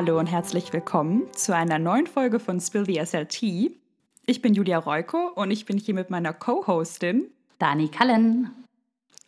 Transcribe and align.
Hallo 0.00 0.16
und 0.16 0.28
herzlich 0.28 0.72
willkommen 0.72 1.26
zu 1.32 1.52
einer 1.52 1.80
neuen 1.80 2.06
Folge 2.06 2.38
von 2.38 2.60
Spill 2.60 2.86
the 2.86 3.04
SLT. 3.04 3.42
Ich 4.26 4.40
bin 4.40 4.54
Julia 4.54 4.78
Reuko 4.78 5.32
und 5.34 5.50
ich 5.50 5.64
bin 5.64 5.76
hier 5.76 5.92
mit 5.92 6.08
meiner 6.08 6.32
Co-Hostin 6.32 7.32
Dani 7.58 7.88
Kallen. 7.88 8.48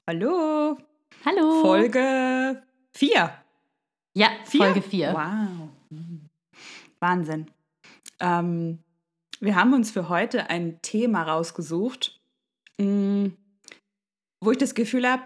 Hallo. 0.06 0.78
Hallo. 1.24 1.60
Folge 1.60 2.62
4. 2.92 3.32
Ja, 4.14 4.28
vier? 4.44 4.60
Folge 4.60 4.82
4. 4.82 5.12
Wow. 5.12 5.98
Wahnsinn. 7.00 7.50
Ähm, 8.20 8.78
wir 9.40 9.56
haben 9.56 9.74
uns 9.74 9.90
für 9.90 10.08
heute 10.08 10.50
ein 10.50 10.80
Thema 10.82 11.24
rausgesucht, 11.24 12.20
mm, 12.78 13.26
wo 14.40 14.52
ich 14.52 14.58
das 14.58 14.76
Gefühl 14.76 15.10
habe, 15.10 15.24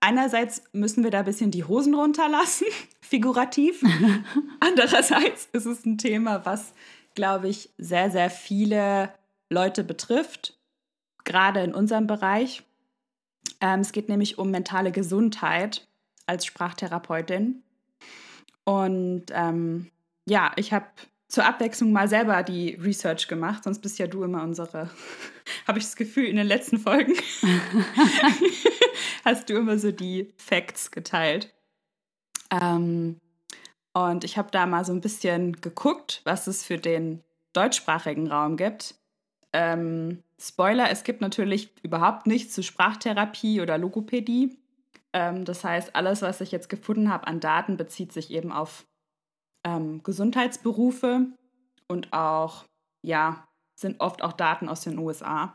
einerseits 0.00 0.62
müssen 0.72 1.04
wir 1.04 1.10
da 1.10 1.18
ein 1.18 1.26
bisschen 1.26 1.50
die 1.50 1.64
Hosen 1.64 1.94
runterlassen, 1.94 2.66
figurativ. 3.06 3.82
Andererseits 4.60 5.48
ist 5.52 5.66
es 5.66 5.84
ein 5.86 5.98
Thema, 5.98 6.44
was, 6.44 6.72
glaube 7.14 7.48
ich, 7.48 7.70
sehr, 7.78 8.10
sehr 8.10 8.30
viele 8.30 9.12
Leute 9.48 9.84
betrifft, 9.84 10.58
gerade 11.24 11.60
in 11.60 11.74
unserem 11.74 12.06
Bereich. 12.06 12.62
Ähm, 13.60 13.80
es 13.80 13.92
geht 13.92 14.08
nämlich 14.08 14.38
um 14.38 14.50
mentale 14.50 14.92
Gesundheit 14.92 15.86
als 16.26 16.44
Sprachtherapeutin. 16.46 17.62
Und 18.64 19.26
ähm, 19.30 19.90
ja, 20.26 20.52
ich 20.56 20.72
habe 20.72 20.86
zur 21.28 21.44
Abwechslung 21.44 21.92
mal 21.92 22.08
selber 22.08 22.42
die 22.42 22.74
Research 22.74 23.28
gemacht, 23.28 23.64
sonst 23.64 23.80
bist 23.80 23.98
ja 23.98 24.06
du 24.06 24.24
immer 24.24 24.42
unsere, 24.42 24.90
habe 25.66 25.78
ich 25.78 25.84
das 25.84 25.96
Gefühl, 25.96 26.26
in 26.26 26.36
den 26.36 26.46
letzten 26.46 26.78
Folgen 26.78 27.14
hast 29.24 29.48
du 29.48 29.54
immer 29.54 29.78
so 29.78 29.92
die 29.92 30.32
Facts 30.36 30.90
geteilt. 30.90 31.52
Ähm, 32.50 33.20
und 33.92 34.24
ich 34.24 34.36
habe 34.36 34.50
da 34.50 34.66
mal 34.66 34.84
so 34.84 34.92
ein 34.92 35.00
bisschen 35.00 35.60
geguckt, 35.60 36.20
was 36.24 36.46
es 36.46 36.64
für 36.64 36.78
den 36.78 37.22
deutschsprachigen 37.52 38.30
Raum 38.30 38.56
gibt. 38.56 38.94
Ähm, 39.52 40.22
Spoiler, 40.38 40.90
es 40.90 41.02
gibt 41.02 41.22
natürlich 41.22 41.72
überhaupt 41.82 42.26
nichts 42.26 42.52
zu 42.52 42.62
Sprachtherapie 42.62 43.62
oder 43.62 43.78
Logopädie. 43.78 44.58
Ähm, 45.14 45.46
das 45.46 45.64
heißt, 45.64 45.96
alles, 45.96 46.20
was 46.20 46.42
ich 46.42 46.52
jetzt 46.52 46.68
gefunden 46.68 47.10
habe 47.10 47.26
an 47.26 47.40
Daten, 47.40 47.78
bezieht 47.78 48.12
sich 48.12 48.30
eben 48.30 48.52
auf 48.52 48.86
ähm, 49.64 50.02
Gesundheitsberufe 50.02 51.26
und 51.88 52.12
auch, 52.12 52.64
ja, 53.02 53.46
sind 53.74 54.00
oft 54.00 54.22
auch 54.22 54.32
Daten 54.32 54.68
aus 54.68 54.82
den 54.82 54.98
USA. 54.98 55.54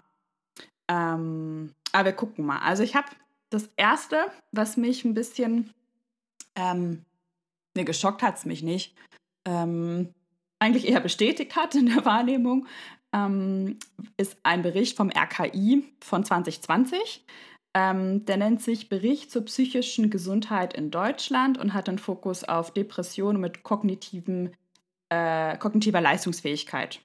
Ähm, 0.89 1.73
aber 1.91 2.05
wir 2.05 2.13
gucken 2.13 2.45
mal. 2.45 2.59
Also 2.59 2.81
ich 2.81 2.95
habe 2.95 3.07
das 3.51 3.69
Erste, 3.75 4.25
was 4.51 4.77
mich 4.77 5.05
ein 5.05 5.13
bisschen, 5.13 5.71
ähm, 6.55 7.05
ne, 7.75 7.85
geschockt 7.85 8.21
hat 8.21 8.37
es 8.37 8.45
mich 8.45 8.63
nicht, 8.63 8.95
ähm, 9.47 10.13
eigentlich 10.59 10.87
eher 10.87 10.99
bestätigt 10.99 11.55
hat 11.55 11.75
in 11.75 11.87
der 11.87 12.05
Wahrnehmung, 12.05 12.67
ähm, 13.13 13.79
ist 14.17 14.37
ein 14.43 14.61
Bericht 14.61 14.95
vom 14.95 15.09
RKI 15.09 15.83
von 16.01 16.23
2020. 16.23 17.25
Ähm, 17.73 18.25
der 18.25 18.37
nennt 18.37 18.61
sich 18.61 18.89
Bericht 18.89 19.31
zur 19.31 19.45
psychischen 19.45 20.09
Gesundheit 20.09 20.73
in 20.73 20.91
Deutschland 20.91 21.57
und 21.57 21.73
hat 21.73 21.87
den 21.87 21.99
Fokus 21.99 22.43
auf 22.43 22.71
Depressionen 22.71 23.39
mit 23.41 23.63
kognitiven, 23.63 24.55
äh, 25.09 25.57
kognitiver 25.57 26.01
Leistungsfähigkeit 26.01 27.01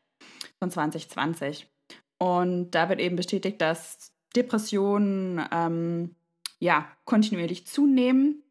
von 0.58 0.70
2020. 0.70 1.68
Und 2.18 2.72
da 2.72 2.88
wird 2.88 3.00
eben 3.00 3.16
bestätigt, 3.16 3.60
dass 3.60 4.12
Depressionen 4.34 5.40
ähm, 5.52 6.16
ja, 6.58 6.88
kontinuierlich 7.04 7.66
zunehmen 7.66 8.42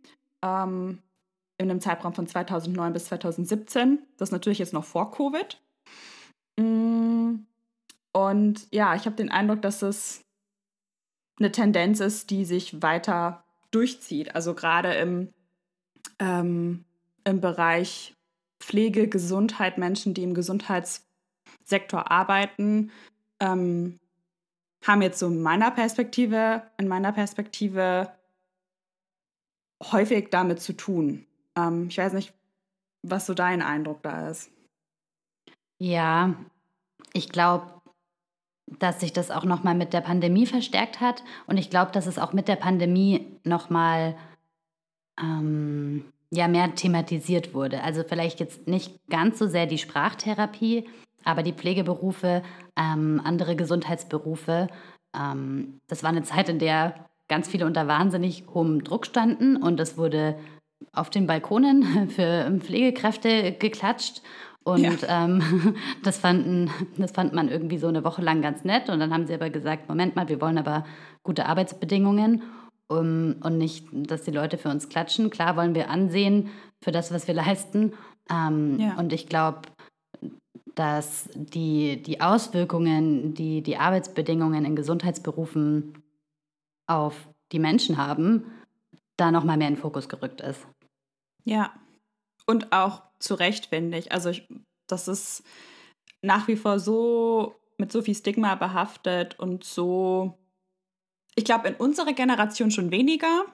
ähm, 0.45 0.99
in 1.57 1.69
einem 1.69 1.81
Zeitraum 1.81 2.13
von 2.13 2.27
2009 2.27 2.93
bis 2.93 3.05
2017. 3.05 3.99
Das 4.17 4.29
ist 4.29 4.33
natürlich 4.33 4.59
jetzt 4.59 4.73
noch 4.73 4.83
vor 4.83 5.11
Covid. 5.11 5.59
Mm, 6.57 7.45
und 8.13 8.67
ja, 8.71 8.95
ich 8.95 9.05
habe 9.05 9.15
den 9.15 9.31
Eindruck, 9.31 9.61
dass 9.61 9.81
es 9.81 10.23
eine 11.39 11.51
Tendenz 11.51 11.99
ist, 11.99 12.29
die 12.29 12.45
sich 12.45 12.81
weiter 12.81 13.43
durchzieht. 13.71 14.35
Also 14.35 14.53
gerade 14.53 14.93
im, 14.93 15.33
ähm, 16.19 16.85
im 17.23 17.41
Bereich 17.41 18.15
Pflege, 18.59 19.07
Gesundheit, 19.07 19.77
Menschen, 19.77 20.13
die 20.13 20.23
im 20.23 20.33
Gesundheitssektor 20.33 22.09
arbeiten, 22.09 22.91
ähm, 23.39 23.99
haben 24.85 25.01
jetzt 25.01 25.19
so 25.19 25.27
in 25.27 25.41
meiner 25.41 25.71
Perspektive, 25.71 26.63
in 26.77 26.87
meiner 26.87 27.11
Perspektive 27.11 28.11
häufig 29.83 30.29
damit 30.29 30.61
zu 30.61 30.73
tun. 30.73 31.25
Ähm, 31.55 31.87
ich 31.89 31.97
weiß 31.97 32.13
nicht, 32.13 32.33
was 33.03 33.25
so 33.25 33.33
dein 33.33 33.61
Eindruck 33.61 34.01
da 34.03 34.29
ist. 34.29 34.51
Ja, 35.77 36.35
ich 37.13 37.29
glaube, 37.29 37.75
dass 38.79 38.99
sich 38.99 39.13
das 39.13 39.31
auch 39.31 39.43
nochmal 39.43 39.75
mit 39.75 39.93
der 39.93 40.01
Pandemie 40.01 40.45
verstärkt 40.45 41.01
hat. 41.01 41.23
Und 41.47 41.57
ich 41.57 41.69
glaube, 41.69 41.91
dass 41.91 42.07
es 42.07 42.17
auch 42.17 42.33
mit 42.33 42.47
der 42.47 42.55
Pandemie 42.55 43.39
nochmal 43.43 44.15
ähm, 45.19 46.05
ja, 46.31 46.47
mehr 46.47 46.73
thematisiert 46.75 47.53
wurde. 47.53 47.83
Also 47.83 48.03
vielleicht 48.03 48.39
jetzt 48.39 48.67
nicht 48.67 49.07
ganz 49.09 49.39
so 49.39 49.47
sehr 49.47 49.67
die 49.67 49.77
Sprachtherapie, 49.77 50.89
aber 51.23 51.43
die 51.43 51.53
Pflegeberufe, 51.53 52.43
ähm, 52.75 53.21
andere 53.23 53.55
Gesundheitsberufe. 53.55 54.67
Ähm, 55.15 55.79
das 55.87 56.03
war 56.03 56.09
eine 56.09 56.23
Zeit, 56.23 56.49
in 56.49 56.59
der 56.59 57.09
ganz 57.27 57.47
viele 57.47 57.65
unter 57.65 57.87
wahnsinnig 57.87 58.45
hohem 58.53 58.83
Druck 58.83 59.05
standen 59.05 59.57
und 59.57 59.79
es 59.79 59.97
wurde 59.97 60.35
auf 60.93 61.09
den 61.09 61.27
Balkonen 61.27 62.09
für 62.09 62.51
Pflegekräfte 62.59 63.53
geklatscht 63.53 64.21
und 64.65 65.03
ja. 65.03 65.25
ähm, 65.25 65.75
das, 66.03 66.17
fanden, 66.17 66.71
das 66.97 67.11
fand 67.11 67.33
man 67.33 67.49
irgendwie 67.49 67.77
so 67.77 67.87
eine 67.87 68.03
Woche 68.03 68.23
lang 68.23 68.41
ganz 68.41 68.63
nett. 68.63 68.89
Und 68.89 68.99
dann 68.99 69.13
haben 69.13 69.27
sie 69.27 69.33
aber 69.35 69.51
gesagt, 69.51 69.87
Moment 69.87 70.15
mal, 70.15 70.27
wir 70.27 70.41
wollen 70.41 70.57
aber 70.57 70.85
gute 71.23 71.45
Arbeitsbedingungen 71.45 72.41
um, 72.87 73.35
und 73.41 73.57
nicht, 73.59 73.87
dass 73.91 74.23
die 74.23 74.31
Leute 74.31 74.57
für 74.57 74.69
uns 74.69 74.89
klatschen. 74.89 75.29
Klar 75.29 75.55
wollen 75.55 75.75
wir 75.75 75.89
ansehen 75.89 76.49
für 76.83 76.91
das, 76.91 77.13
was 77.13 77.27
wir 77.27 77.35
leisten. 77.35 77.93
Ähm, 78.29 78.79
ja. 78.79 78.97
Und 78.97 79.13
ich 79.13 79.27
glaube, 79.27 79.61
dass 80.73 81.29
die, 81.35 82.01
die 82.01 82.21
Auswirkungen, 82.21 83.35
die 83.35 83.61
die 83.61 83.77
Arbeitsbedingungen 83.77 84.65
in 84.65 84.75
Gesundheitsberufen 84.75 85.93
auf 86.87 87.27
die 87.51 87.59
Menschen 87.59 87.97
haben, 87.97 88.51
da 89.17 89.31
nochmal 89.31 89.57
mehr 89.57 89.67
in 89.67 89.75
den 89.75 89.81
Fokus 89.81 90.09
gerückt 90.09 90.41
ist. 90.41 90.67
Ja, 91.43 91.73
und 92.45 92.71
auch 92.71 93.03
zu 93.19 93.35
Recht, 93.35 93.67
finde 93.67 93.97
ich. 93.97 94.11
Also 94.11 94.29
ich, 94.29 94.47
das 94.87 95.07
ist 95.07 95.43
nach 96.21 96.47
wie 96.47 96.55
vor 96.55 96.79
so 96.79 97.55
mit 97.77 97.91
so 97.91 98.01
viel 98.01 98.15
Stigma 98.15 98.55
behaftet 98.55 99.39
und 99.39 99.63
so, 99.63 100.37
ich 101.35 101.45
glaube, 101.45 101.67
in 101.67 101.75
unserer 101.75 102.13
Generation 102.13 102.71
schon 102.71 102.91
weniger. 102.91 103.45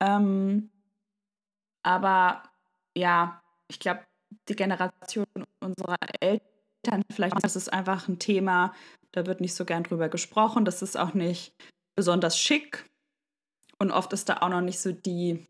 Ähm, 0.00 0.70
aber 1.82 2.42
ja, 2.96 3.42
ich 3.68 3.80
glaube, 3.80 4.04
die 4.48 4.56
Generation 4.56 5.26
unserer 5.60 5.96
Eltern, 6.20 7.02
vielleicht 7.10 7.42
das 7.42 7.56
ist 7.56 7.72
einfach 7.72 8.08
ein 8.08 8.18
Thema, 8.18 8.72
da 9.12 9.26
wird 9.26 9.40
nicht 9.40 9.54
so 9.54 9.64
gern 9.64 9.84
drüber 9.84 10.08
gesprochen. 10.08 10.64
Das 10.64 10.82
ist 10.82 10.96
auch 10.96 11.14
nicht 11.14 11.54
besonders 11.96 12.38
schick. 12.38 12.88
Und 13.78 13.90
oft 13.90 14.12
ist 14.12 14.28
da 14.28 14.38
auch 14.38 14.48
noch 14.48 14.60
nicht 14.60 14.78
so 14.78 14.92
die 14.92 15.46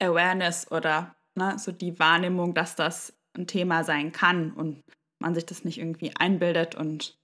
Awareness 0.00 0.70
oder 0.70 1.14
ne, 1.34 1.58
so 1.58 1.72
die 1.72 1.98
Wahrnehmung, 1.98 2.54
dass 2.54 2.74
das 2.76 3.12
ein 3.36 3.46
Thema 3.46 3.84
sein 3.84 4.12
kann 4.12 4.52
und 4.52 4.82
man 5.20 5.34
sich 5.34 5.46
das 5.46 5.64
nicht 5.64 5.78
irgendwie 5.78 6.14
einbildet 6.16 6.74
und 6.74 7.18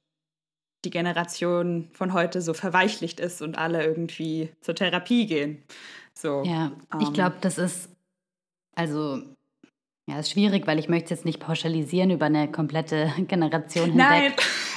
die 0.85 0.91
Generation 0.91 1.89
von 1.93 2.13
heute 2.13 2.43
so 2.43 2.53
verweichlicht 2.53 3.19
ist 3.19 3.41
und 3.41 3.57
alle 3.57 3.85
irgendwie 3.85 4.51
zur 4.61 4.75
Therapie 4.75 5.27
gehen. 5.27 5.63
So, 6.13 6.43
ja, 6.45 6.73
ähm, 6.93 7.01
ich 7.01 7.13
glaube, 7.13 7.37
das 7.41 7.59
ist 7.59 7.89
also 8.75 9.23
ja, 10.07 10.19
ist 10.19 10.31
schwierig, 10.31 10.67
weil 10.67 10.79
ich 10.79 10.89
möchte 10.89 11.15
jetzt 11.15 11.25
nicht 11.25 11.41
pauschalisieren 11.41 12.11
über 12.11 12.27
eine 12.27 12.51
komplette 12.51 13.13
Generation 13.27 13.93
hinweg. 13.93 13.97
Nein. 13.97 14.33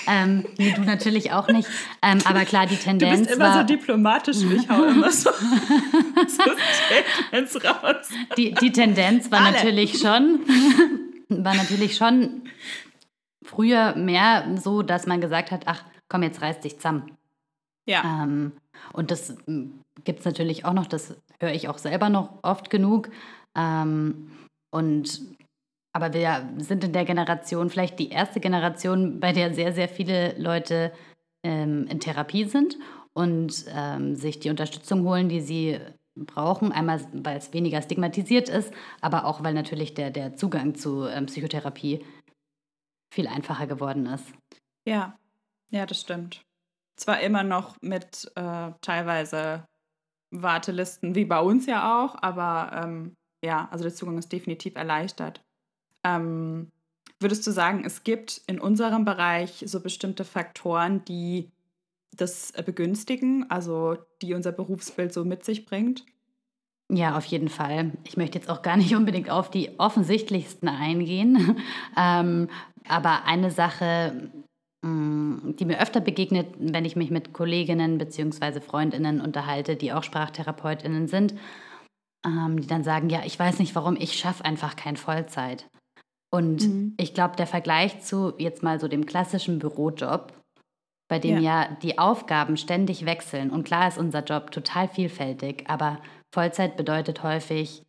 Ähm, 0.07 0.45
nee, 0.57 0.74
du 0.74 0.81
natürlich 0.81 1.31
auch 1.33 1.48
nicht. 1.48 1.68
Ähm, 2.01 2.19
aber 2.25 2.45
klar, 2.45 2.65
die 2.65 2.77
Tendenz. 2.77 3.19
Du 3.19 3.25
bist 3.25 3.31
immer 3.31 3.45
war, 3.45 3.59
so 3.59 3.63
diplomatisch, 3.63 4.38
ich 4.38 4.69
hau 4.69 4.83
immer 4.83 5.12
so, 5.12 5.30
so 5.31 6.44
Statements 7.27 7.63
raus. 7.63 8.09
Die, 8.38 8.54
die 8.54 8.71
Tendenz 8.71 9.30
war 9.31 9.42
Alle. 9.42 9.51
natürlich 9.51 10.00
schon, 10.00 10.39
war 11.30 11.56
natürlich 11.56 11.98
schon 11.98 12.44
früher 13.44 13.95
mehr 13.95 14.45
so, 14.57 14.81
dass 14.81 15.07
man 15.07 15.21
gesagt 15.21 15.51
hat, 15.51 15.63
ach 15.65 15.83
komm, 16.09 16.24
jetzt 16.24 16.42
reiß 16.42 16.62
dich 16.62 16.77
zusammen. 16.77 17.18
Ja. 17.86 18.24
Ähm, 18.24 18.54
und 18.94 19.12
das 19.12 19.36
hm, 19.45 19.80
gibt 20.04 20.19
es 20.19 20.25
natürlich 20.25 20.65
auch 20.65 20.74
noch, 20.74 20.88
das 20.88 21.15
höre 21.39 21.54
ich 21.54 21.68
auch 21.68 21.77
selber 21.77 22.09
noch 22.09 22.39
oft 22.44 22.69
genug. 22.69 23.09
Ähm, 23.56 24.31
und 24.69 25.37
aber 25.98 26.14
wir 26.14 26.48
sind 26.58 26.84
in 26.84 26.94
der 26.94 27.06
Generation, 27.06 27.72
vielleicht 27.72 27.98
die 27.98 28.10
erste 28.10 28.40
Generation, 28.40 29.20
bei 29.20 29.34
der 29.34 29.56
sehr, 29.56 29.74
sehr 29.74 29.90
viele 29.90 30.38
Leute 30.38 30.94
ähm, 31.44 31.88
in 31.88 32.00
Therapie 32.00 32.46
sind 32.46 32.78
und 33.14 33.66
ähm, 33.70 34.16
sich 34.16 34.38
die 34.40 34.52
Unterstützung 34.52 35.04
holen, 35.08 35.28
die 35.28 35.42
sie 35.42 35.80
brauchen. 36.16 36.72
Einmal, 36.72 37.02
weil 37.14 37.38
es 37.38 37.52
weniger 37.52 37.82
stigmatisiert 37.82 38.48
ist, 38.48 38.72
aber 39.02 39.26
auch, 39.26 39.44
weil 39.44 39.56
natürlich 39.56 39.96
der, 39.96 40.12
der 40.12 40.36
Zugang 40.36 40.76
zu 40.76 41.08
ähm, 41.08 41.26
Psychotherapie 41.26 42.06
viel 43.12 43.28
einfacher 43.28 43.66
geworden 43.66 44.06
ist. 44.06 44.32
Ja, 44.88 45.18
ja, 45.72 45.88
das 45.88 46.02
stimmt. 46.02 46.44
Zwar 46.96 47.22
immer 47.22 47.42
noch 47.42 47.76
mit 47.82 48.32
äh, 48.36 48.72
teilweise 48.82 49.66
Wartelisten, 50.30 51.16
wie 51.16 51.26
bei 51.26 51.40
uns 51.40 51.66
ja 51.66 52.04
auch, 52.04 52.22
aber 52.22 52.84
ähm, 52.84 53.16
ja, 53.44 53.68
also 53.72 53.84
der 53.84 53.96
Zugang 53.96 54.20
ist 54.20 54.32
definitiv 54.32 54.76
erleichtert. 54.76 55.42
Ähm, 56.04 56.72
würdest 57.20 57.46
du 57.48 57.52
sagen, 57.52 57.84
es 57.86 58.04
gibt 58.04 58.42
in 58.48 58.60
unserem 58.60 59.06
Bereich 59.06 59.64
so 59.68 59.80
bestimmte 59.80 60.24
Faktoren, 60.26 61.04
die 61.06 61.52
das 62.16 62.54
begünstigen, 62.66 63.50
also 63.50 63.98
die 64.22 64.34
unser 64.34 64.52
Berufsbild 64.52 65.14
so 65.14 65.24
mit 65.24 65.46
sich 65.46 65.66
bringt? 65.66 66.06
Ja, 66.90 67.18
auf 67.18 67.26
jeden 67.26 67.50
Fall. 67.50 67.92
Ich 68.06 68.16
möchte 68.16 68.38
jetzt 68.38 68.50
auch 68.50 68.62
gar 68.62 68.78
nicht 68.78 68.96
unbedingt 68.96 69.30
auf 69.30 69.50
die 69.50 69.80
offensichtlichsten 69.80 70.70
eingehen. 70.70 71.58
ähm, 71.98 72.50
aber 72.88 73.26
eine 73.26 73.52
Sache, 73.52 74.32
mm, 74.82 75.56
die 75.60 75.66
mir 75.66 75.82
öfter 75.82 76.00
begegnet, 76.00 76.48
wenn 76.58 76.86
ich 76.86 76.96
mich 76.96 77.12
mit 77.12 77.34
Kolleginnen 77.34 77.98
bzw. 77.98 78.62
Freundinnen 78.62 79.20
unterhalte, 79.22 79.76
die 79.76 79.92
auch 79.92 80.04
Sprachtherapeutinnen 80.04 81.08
sind, 81.08 81.36
ähm, 82.26 82.62
die 82.62 82.68
dann 82.68 82.84
sagen, 82.84 83.10
ja, 83.10 83.22
ich 83.26 83.38
weiß 83.38 83.60
nicht 83.60 83.76
warum, 83.76 83.98
ich 83.98 84.14
schaffe 84.14 84.46
einfach 84.46 84.76
kein 84.78 84.96
Vollzeit. 84.96 85.68
Und 86.30 86.68
mhm. 86.68 86.94
ich 86.98 87.14
glaube, 87.14 87.36
der 87.36 87.48
Vergleich 87.48 88.02
zu 88.02 88.34
jetzt 88.38 88.64
mal 88.64 88.80
so 88.80 88.88
dem 88.88 89.06
klassischen 89.06 89.60
Bürojob, 89.60 90.34
bei 91.08 91.20
dem 91.20 91.42
ja. 91.42 91.64
ja 91.64 91.78
die 91.82 92.00
Aufgaben 92.00 92.58
ständig 92.58 93.06
wechseln. 93.06 93.50
Und 93.50 93.64
klar 93.64 93.88
ist 93.88 93.98
unser 93.98 94.24
Job 94.24 94.52
total 94.52 94.90
vielfältig, 94.90 95.64
aber 95.68 96.00
Vollzeit 96.34 96.76
bedeutet 96.76 97.24
häufig 97.24 97.84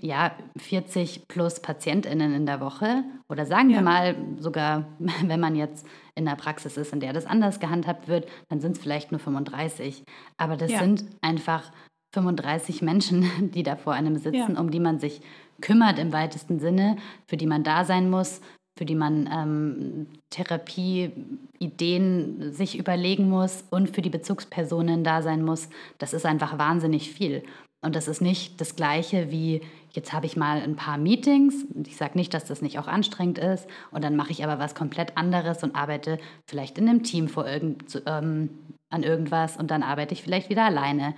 ja 0.00 0.32
40 0.56 1.28
plus 1.28 1.60
PatientInnen 1.60 2.34
in 2.34 2.46
der 2.46 2.60
Woche. 2.60 3.04
Oder 3.28 3.46
sagen 3.46 3.70
ja. 3.70 3.78
wir 3.78 3.82
mal 3.82 4.16
sogar, 4.38 4.86
wenn 4.98 5.40
man 5.40 5.54
jetzt 5.54 5.86
in 6.14 6.24
der 6.24 6.36
Praxis 6.36 6.76
ist, 6.76 6.92
in 6.92 7.00
der 7.00 7.12
das 7.12 7.26
anders 7.26 7.60
gehandhabt 7.60 8.08
wird, 8.08 8.28
dann 8.48 8.60
sind 8.60 8.76
es 8.76 8.82
vielleicht 8.82 9.12
nur 9.12 9.20
35. 9.20 10.04
Aber 10.36 10.56
das 10.56 10.72
ja. 10.72 10.78
sind 10.78 11.04
einfach 11.20 11.70
35 12.14 12.82
Menschen, 12.82 13.26
die 13.52 13.62
da 13.62 13.76
vor 13.76 13.92
einem 13.92 14.16
sitzen, 14.16 14.56
um 14.56 14.70
die 14.70 14.80
man 14.80 14.98
sich 14.98 15.20
kümmert 15.62 15.98
im 15.98 16.12
weitesten 16.12 16.60
Sinne, 16.60 16.96
für 17.26 17.38
die 17.38 17.46
man 17.46 17.64
da 17.64 17.86
sein 17.86 18.10
muss, 18.10 18.42
für 18.76 18.84
die 18.84 18.94
man 18.94 19.30
ähm, 19.32 20.06
Therapieideen 20.30 22.52
sich 22.52 22.78
überlegen 22.78 23.30
muss 23.30 23.64
und 23.70 23.94
für 23.94 24.02
die 24.02 24.10
Bezugspersonen 24.10 25.04
da 25.04 25.22
sein 25.22 25.42
muss, 25.42 25.70
das 25.98 26.12
ist 26.12 26.26
einfach 26.26 26.58
wahnsinnig 26.58 27.10
viel. 27.10 27.42
Und 27.84 27.96
das 27.96 28.06
ist 28.06 28.22
nicht 28.22 28.60
das 28.60 28.76
Gleiche 28.76 29.32
wie, 29.32 29.60
jetzt 29.90 30.12
habe 30.12 30.26
ich 30.26 30.36
mal 30.36 30.62
ein 30.62 30.76
paar 30.76 30.98
Meetings. 30.98 31.66
Ich 31.84 31.96
sage 31.96 32.16
nicht, 32.16 32.32
dass 32.32 32.44
das 32.44 32.62
nicht 32.62 32.78
auch 32.78 32.86
anstrengend 32.86 33.38
ist. 33.38 33.66
Und 33.90 34.04
dann 34.04 34.14
mache 34.14 34.30
ich 34.30 34.44
aber 34.44 34.60
was 34.60 34.76
komplett 34.76 35.16
anderes 35.16 35.64
und 35.64 35.74
arbeite 35.74 36.18
vielleicht 36.48 36.78
in 36.78 36.88
einem 36.88 37.02
Team 37.02 37.28
vor 37.28 37.46
irgend, 37.46 38.00
ähm, 38.06 38.50
an 38.88 39.02
irgendwas 39.02 39.56
und 39.56 39.70
dann 39.70 39.82
arbeite 39.82 40.14
ich 40.14 40.22
vielleicht 40.22 40.48
wieder 40.48 40.64
alleine. 40.64 41.14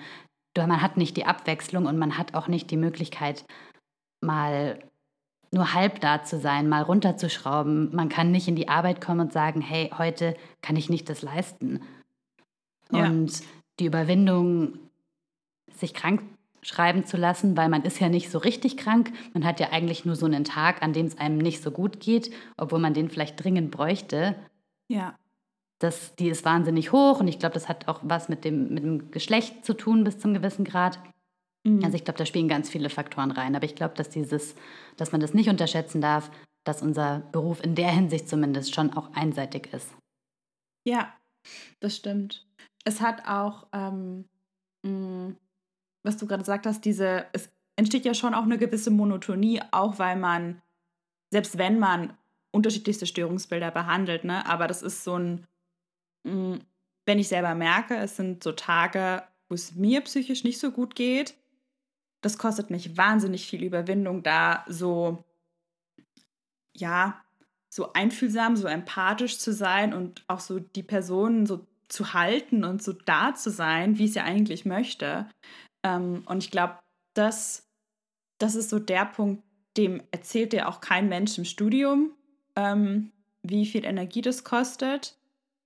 Man 0.56 0.80
hat 0.80 0.96
nicht 0.96 1.16
die 1.16 1.26
Abwechslung 1.26 1.86
und 1.86 1.98
man 1.98 2.16
hat 2.16 2.34
auch 2.34 2.48
nicht 2.48 2.70
die 2.70 2.76
Möglichkeit, 2.76 3.44
mal 4.24 4.78
nur 5.50 5.72
halb 5.72 6.00
da 6.00 6.22
zu 6.22 6.38
sein, 6.38 6.68
mal 6.68 6.82
runterzuschrauben. 6.82 7.94
Man 7.94 8.08
kann 8.08 8.32
nicht 8.32 8.48
in 8.48 8.56
die 8.56 8.68
Arbeit 8.68 9.00
kommen 9.00 9.20
und 9.20 9.32
sagen, 9.32 9.60
hey, 9.60 9.90
heute 9.96 10.36
kann 10.62 10.76
ich 10.76 10.90
nicht 10.90 11.08
das 11.08 11.22
leisten. 11.22 11.80
Ja. 12.90 13.06
Und 13.06 13.42
die 13.78 13.86
Überwindung, 13.86 14.78
sich 15.72 15.94
krank 15.94 16.22
schreiben 16.62 17.04
zu 17.04 17.16
lassen, 17.16 17.56
weil 17.56 17.68
man 17.68 17.82
ist 17.82 18.00
ja 18.00 18.08
nicht 18.08 18.30
so 18.30 18.38
richtig 18.38 18.76
krank. 18.76 19.12
Man 19.34 19.44
hat 19.44 19.60
ja 19.60 19.70
eigentlich 19.70 20.04
nur 20.04 20.16
so 20.16 20.26
einen 20.26 20.44
Tag, 20.44 20.82
an 20.82 20.92
dem 20.92 21.06
es 21.06 21.18
einem 21.18 21.38
nicht 21.38 21.62
so 21.62 21.70
gut 21.70 22.00
geht, 22.00 22.30
obwohl 22.56 22.78
man 22.78 22.94
den 22.94 23.10
vielleicht 23.10 23.42
dringend 23.42 23.70
bräuchte. 23.70 24.34
Ja. 24.88 25.14
Das, 25.78 26.14
die 26.16 26.28
ist 26.28 26.44
wahnsinnig 26.44 26.92
hoch 26.92 27.20
und 27.20 27.28
ich 27.28 27.38
glaube, 27.38 27.54
das 27.54 27.68
hat 27.68 27.88
auch 27.88 28.00
was 28.02 28.28
mit 28.28 28.44
dem, 28.44 28.72
mit 28.72 28.82
dem 28.82 29.10
Geschlecht 29.10 29.64
zu 29.64 29.74
tun 29.74 30.04
bis 30.04 30.18
zum 30.18 30.32
gewissen 30.32 30.64
Grad. 30.64 30.98
Mhm. 31.64 31.84
Also 31.84 31.96
ich 31.96 32.04
glaube, 32.04 32.18
da 32.18 32.26
spielen 32.26 32.48
ganz 32.48 32.68
viele 32.68 32.90
Faktoren 32.90 33.30
rein. 33.30 33.56
Aber 33.56 33.64
ich 33.64 33.74
glaube, 33.74 33.94
dass 33.94 34.10
dieses, 34.10 34.54
dass 34.96 35.12
man 35.12 35.20
das 35.20 35.34
nicht 35.34 35.48
unterschätzen 35.48 36.00
darf, 36.00 36.30
dass 36.64 36.82
unser 36.82 37.20
Beruf 37.32 37.62
in 37.62 37.74
der 37.74 37.90
Hinsicht 37.90 38.28
zumindest 38.28 38.74
schon 38.74 38.92
auch 38.94 39.12
einseitig 39.14 39.72
ist. 39.72 39.94
Ja, 40.86 41.12
das 41.80 41.96
stimmt. 41.96 42.46
Es 42.84 43.00
hat 43.00 43.26
auch, 43.26 43.66
ähm, 43.72 44.28
mh, 44.82 44.90
mm, 44.90 45.36
was 46.02 46.18
du 46.18 46.26
gerade 46.26 46.42
gesagt 46.42 46.66
hast, 46.66 46.84
diese, 46.84 47.26
es 47.32 47.50
entsteht 47.76 48.04
ja 48.04 48.12
schon 48.14 48.34
auch 48.34 48.42
eine 48.42 48.58
gewisse 48.58 48.90
Monotonie, 48.90 49.60
auch 49.70 49.98
weil 49.98 50.16
man, 50.16 50.62
selbst 51.30 51.56
wenn 51.56 51.78
man 51.78 52.16
unterschiedlichste 52.52 53.06
Störungsbilder 53.06 53.70
behandelt, 53.70 54.24
ne, 54.24 54.46
aber 54.46 54.66
das 54.66 54.82
ist 54.82 55.02
so 55.02 55.18
ein, 55.18 55.46
mh, 56.24 56.32
mm, 56.34 56.60
wenn 57.06 57.18
ich 57.18 57.28
selber 57.28 57.54
merke, 57.54 57.96
es 57.96 58.16
sind 58.16 58.42
so 58.42 58.52
Tage, 58.52 59.22
wo 59.48 59.54
es 59.54 59.74
mir 59.74 60.00
psychisch 60.02 60.44
nicht 60.44 60.58
so 60.58 60.70
gut 60.70 60.94
geht, 60.94 61.34
das 62.24 62.38
kostet 62.38 62.70
mich 62.70 62.96
wahnsinnig 62.96 63.46
viel 63.46 63.62
Überwindung, 63.62 64.22
da 64.22 64.64
so, 64.66 65.24
ja, 66.74 67.22
so 67.68 67.92
einfühlsam, 67.92 68.56
so 68.56 68.66
empathisch 68.66 69.38
zu 69.38 69.52
sein 69.52 69.92
und 69.92 70.24
auch 70.26 70.40
so 70.40 70.58
die 70.58 70.82
Personen 70.82 71.44
so 71.44 71.66
zu 71.88 72.14
halten 72.14 72.64
und 72.64 72.82
so 72.82 72.92
da 72.92 73.34
zu 73.34 73.50
sein, 73.50 73.98
wie 73.98 74.06
ich 74.06 74.14
sie 74.14 74.20
eigentlich 74.20 74.64
möchte. 74.64 75.28
Ähm, 75.82 76.22
und 76.26 76.42
ich 76.42 76.50
glaube, 76.50 76.78
das, 77.12 77.68
das 78.38 78.54
ist 78.54 78.70
so 78.70 78.78
der 78.78 79.04
Punkt, 79.04 79.44
dem 79.76 80.02
erzählt 80.10 80.54
dir 80.54 80.68
auch 80.68 80.80
kein 80.80 81.10
Mensch 81.10 81.36
im 81.36 81.44
Studium, 81.44 82.12
ähm, 82.56 83.12
wie 83.42 83.66
viel 83.66 83.84
Energie 83.84 84.22
das 84.22 84.44
kostet 84.44 85.18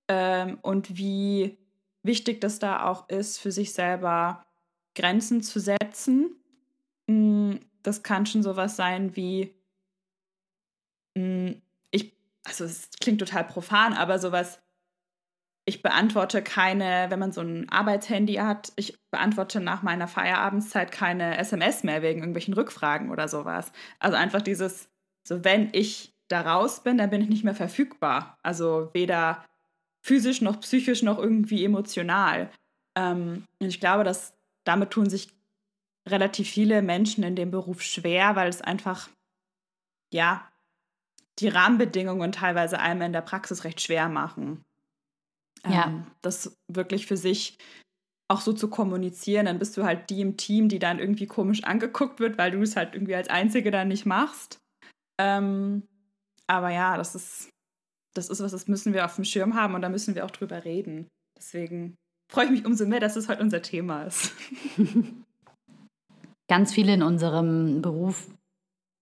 ähm, 0.09 0.59
und 0.61 0.97
wie 0.97 1.57
wichtig 2.03 2.41
das 2.41 2.59
da 2.59 2.85
auch 2.85 3.07
ist, 3.07 3.37
für 3.37 3.51
sich 3.51 3.71
selber 3.71 4.45
Grenzen 4.93 5.41
zu 5.41 5.61
setzen 5.61 6.35
das 7.83 8.03
kann 8.03 8.25
schon 8.25 8.43
sowas 8.43 8.75
sein 8.75 9.15
wie, 9.15 9.53
mm, 11.15 11.51
ich, 11.91 12.13
also 12.43 12.65
es 12.65 12.89
klingt 13.01 13.19
total 13.19 13.45
profan, 13.45 13.93
aber 13.93 14.19
sowas, 14.19 14.59
ich 15.65 15.81
beantworte 15.81 16.41
keine, 16.41 17.07
wenn 17.09 17.19
man 17.19 17.31
so 17.31 17.41
ein 17.41 17.69
Arbeitshandy 17.69 18.35
hat, 18.35 18.73
ich 18.75 18.97
beantworte 19.11 19.59
nach 19.59 19.83
meiner 19.83 20.07
Feierabendzeit 20.07 20.91
keine 20.91 21.37
SMS 21.37 21.83
mehr 21.83 22.01
wegen 22.01 22.19
irgendwelchen 22.19 22.55
Rückfragen 22.55 23.11
oder 23.11 23.27
sowas. 23.27 23.71
Also 23.99 24.17
einfach 24.17 24.41
dieses, 24.41 24.89
so 25.23 25.43
wenn 25.43 25.69
ich 25.73 26.13
da 26.27 26.41
raus 26.41 26.81
bin, 26.83 26.97
dann 26.97 27.09
bin 27.09 27.21
ich 27.21 27.29
nicht 27.29 27.43
mehr 27.43 27.55
verfügbar. 27.55 28.37
Also 28.41 28.89
weder 28.93 29.45
physisch 30.01 30.41
noch 30.41 30.59
psychisch 30.61 31.03
noch 31.03 31.19
irgendwie 31.19 31.63
emotional. 31.65 32.49
Ähm, 32.95 33.45
und 33.59 33.67
ich 33.67 33.79
glaube, 33.79 34.03
dass 34.03 34.33
damit 34.63 34.91
tun 34.91 35.09
sich 35.09 35.29
relativ 36.11 36.49
viele 36.49 36.81
Menschen 36.81 37.23
in 37.23 37.35
dem 37.35 37.51
Beruf 37.51 37.81
schwer, 37.81 38.35
weil 38.35 38.49
es 38.49 38.61
einfach, 38.61 39.09
ja, 40.13 40.49
die 41.39 41.47
Rahmenbedingungen 41.47 42.31
teilweise 42.31 42.79
einem 42.79 43.01
in 43.01 43.13
der 43.13 43.21
Praxis 43.21 43.63
recht 43.63 43.81
schwer 43.81 44.09
machen. 44.09 44.61
Ja. 45.65 45.87
Ähm, 45.87 46.07
das 46.21 46.55
wirklich 46.67 47.07
für 47.07 47.17
sich 47.17 47.57
auch 48.29 48.41
so 48.41 48.53
zu 48.53 48.69
kommunizieren, 48.69 49.47
dann 49.47 49.59
bist 49.59 49.75
du 49.75 49.83
halt 49.83 50.09
die 50.09 50.21
im 50.21 50.37
Team, 50.37 50.69
die 50.69 50.79
dann 50.79 50.99
irgendwie 50.99 51.25
komisch 51.25 51.63
angeguckt 51.63 52.19
wird, 52.19 52.37
weil 52.37 52.51
du 52.51 52.61
es 52.61 52.75
halt 52.75 52.93
irgendwie 52.93 53.15
als 53.15 53.27
Einzige 53.27 53.71
dann 53.71 53.87
nicht 53.87 54.05
machst. 54.05 54.59
Ähm, 55.19 55.87
aber 56.45 56.69
ja, 56.69 56.95
das 56.95 57.15
ist, 57.15 57.49
das 58.13 58.29
ist 58.29 58.41
was, 58.41 58.51
das 58.51 58.67
müssen 58.67 58.93
wir 58.93 59.05
auf 59.05 59.15
dem 59.15 59.25
Schirm 59.25 59.55
haben 59.55 59.73
und 59.73 59.81
da 59.81 59.89
müssen 59.89 60.13
wir 60.13 60.25
auch 60.25 60.31
drüber 60.31 60.63
reden. 60.63 61.07
Deswegen 61.37 61.95
freue 62.31 62.45
ich 62.45 62.51
mich 62.51 62.65
umso 62.65 62.85
mehr, 62.85 62.99
dass 62.99 63.15
es 63.15 63.27
heute 63.27 63.41
unser 63.41 63.61
Thema 63.61 64.03
ist. 64.03 64.33
ganz 66.49 66.73
viele 66.73 66.93
in 66.93 67.03
unserem 67.03 67.81
Beruf 67.81 68.27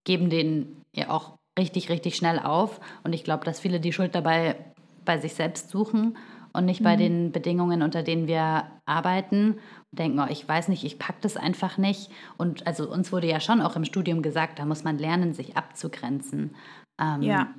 geben 0.03 0.29
den 0.29 0.81
ja 0.93 1.09
auch 1.09 1.37
richtig, 1.57 1.89
richtig 1.89 2.15
schnell 2.15 2.39
auf. 2.39 2.79
Und 3.03 3.13
ich 3.13 3.23
glaube, 3.23 3.45
dass 3.45 3.59
viele 3.59 3.79
die 3.79 3.93
Schuld 3.93 4.13
dabei 4.13 4.55
bei 5.03 5.17
sich 5.17 5.33
selbst 5.33 5.69
suchen 5.69 6.17
und 6.53 6.65
nicht 6.65 6.81
mhm. 6.81 6.85
bei 6.85 6.95
den 6.95 7.31
Bedingungen, 7.31 7.81
unter 7.81 8.03
denen 8.03 8.27
wir 8.27 8.67
arbeiten. 8.85 9.53
Und 9.91 9.99
denken, 9.99 10.19
oh, 10.19 10.27
ich 10.29 10.47
weiß 10.47 10.67
nicht, 10.67 10.83
ich 10.83 10.99
packe 10.99 11.19
das 11.21 11.35
einfach 11.35 11.77
nicht. 11.77 12.11
Und 12.37 12.67
also 12.67 12.89
uns 12.89 13.11
wurde 13.11 13.27
ja 13.27 13.39
schon 13.39 13.61
auch 13.61 13.75
im 13.75 13.85
Studium 13.85 14.21
gesagt, 14.21 14.59
da 14.59 14.65
muss 14.65 14.83
man 14.83 14.97
lernen, 14.97 15.33
sich 15.33 15.57
abzugrenzen. 15.57 16.55
Ähm, 16.99 17.21
ja. 17.21 17.53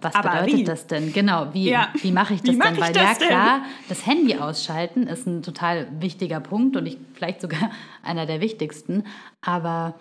Was 0.00 0.14
Aber 0.14 0.30
bedeutet 0.30 0.58
wie? 0.58 0.64
das 0.64 0.86
denn? 0.86 1.12
Genau, 1.12 1.52
wie, 1.52 1.70
ja. 1.70 1.88
wie 2.00 2.12
mache 2.12 2.34
ich 2.34 2.42
das 2.42 2.58
denn? 2.58 2.80
Weil 2.80 2.92
das 2.92 3.18
ja 3.20 3.26
klar, 3.26 3.58
denn? 3.60 3.70
das 3.88 4.06
Handy 4.06 4.36
ausschalten 4.36 5.06
ist 5.06 5.26
ein 5.26 5.42
total 5.42 5.88
wichtiger 6.00 6.40
Punkt 6.40 6.76
und 6.76 6.86
ich, 6.86 6.98
vielleicht 7.14 7.40
sogar 7.40 7.70
einer 8.02 8.26
der 8.26 8.40
wichtigsten. 8.40 9.04
Aber 9.40 9.94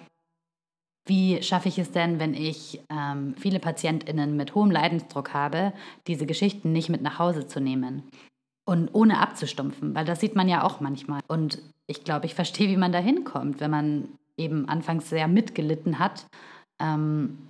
wie 1.06 1.42
schaffe 1.42 1.70
ich 1.70 1.80
es 1.80 1.92
denn, 1.92 2.20
wenn 2.20 2.34
ich 2.34 2.82
ähm, 2.90 3.34
viele 3.38 3.60
PatientInnen 3.60 4.36
mit 4.38 4.56
hohem 4.56 4.72
Leidensdruck 4.72 5.34
habe, 5.34 5.74
diese 6.08 6.26
Geschichten 6.26 6.72
nicht 6.72 6.90
mit 6.90 7.02
nach 7.02 7.20
Hause 7.20 7.48
zu 7.48 7.60
nehmen? 7.60 8.04
Und 8.66 8.90
ohne 8.94 9.20
abzustumpfen, 9.20 9.96
weil 9.96 10.06
das 10.06 10.20
sieht 10.20 10.36
man 10.36 10.48
ja 10.48 10.64
auch 10.64 10.80
manchmal. 10.80 11.22
Und 11.28 11.60
ich 11.88 12.04
glaube, 12.04 12.28
ich 12.28 12.36
verstehe, 12.36 12.70
wie 12.70 12.78
man 12.78 12.92
da 12.92 13.00
hinkommt, 13.00 13.60
wenn 13.60 13.72
man 13.72 14.08
eben 14.38 14.70
anfangs 14.70 15.10
sehr 15.10 15.28
mitgelitten 15.28 16.00
hat. 16.00 16.26
Ähm, 16.80 17.50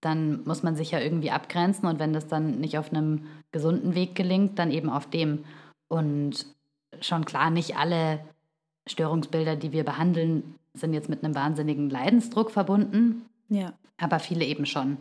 dann 0.00 0.44
muss 0.44 0.62
man 0.62 0.76
sich 0.76 0.92
ja 0.92 1.00
irgendwie 1.00 1.30
abgrenzen 1.30 1.86
und 1.86 1.98
wenn 1.98 2.12
das 2.12 2.26
dann 2.26 2.58
nicht 2.60 2.78
auf 2.78 2.90
einem 2.90 3.26
gesunden 3.52 3.94
Weg 3.94 4.14
gelingt, 4.14 4.58
dann 4.58 4.70
eben 4.70 4.88
auf 4.88 5.08
dem. 5.08 5.44
Und 5.88 6.46
schon 7.00 7.24
klar, 7.24 7.50
nicht 7.50 7.76
alle 7.76 8.20
Störungsbilder, 8.86 9.56
die 9.56 9.72
wir 9.72 9.84
behandeln, 9.84 10.54
sind 10.74 10.94
jetzt 10.94 11.08
mit 11.08 11.22
einem 11.22 11.34
wahnsinnigen 11.34 11.90
Leidensdruck 11.90 12.50
verbunden. 12.50 13.26
Ja. 13.48 13.74
Aber 13.98 14.18
viele 14.18 14.44
eben 14.44 14.66
schon. 14.66 14.98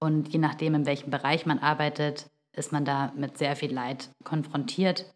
Und 0.00 0.32
je 0.32 0.38
nachdem, 0.38 0.74
in 0.74 0.86
welchem 0.86 1.10
Bereich 1.10 1.46
man 1.46 1.60
arbeitet, 1.60 2.28
ist 2.56 2.72
man 2.72 2.84
da 2.84 3.12
mit 3.16 3.38
sehr 3.38 3.54
viel 3.54 3.72
Leid 3.72 4.10
konfrontiert. 4.24 5.14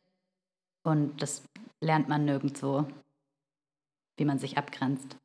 Und 0.84 1.20
das 1.20 1.42
lernt 1.80 2.08
man 2.08 2.24
nirgendwo, 2.24 2.86
wie 4.16 4.24
man 4.24 4.38
sich 4.38 4.56
abgrenzt. 4.56 5.16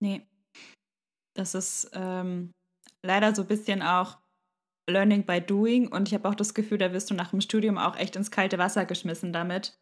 Nee. 0.00 0.22
Das 1.34 1.54
ist 1.54 1.90
ähm, 1.94 2.52
leider 3.02 3.34
so 3.34 3.42
ein 3.42 3.48
bisschen 3.48 3.82
auch 3.82 4.18
Learning 4.88 5.24
by 5.24 5.40
Doing. 5.40 5.88
Und 5.88 6.08
ich 6.08 6.14
habe 6.14 6.28
auch 6.28 6.34
das 6.34 6.54
Gefühl, 6.54 6.78
da 6.78 6.92
wirst 6.92 7.10
du 7.10 7.14
nach 7.14 7.30
dem 7.30 7.40
Studium 7.40 7.78
auch 7.78 7.96
echt 7.96 8.16
ins 8.16 8.30
kalte 8.30 8.58
Wasser 8.58 8.86
geschmissen 8.86 9.32
damit. 9.32 9.78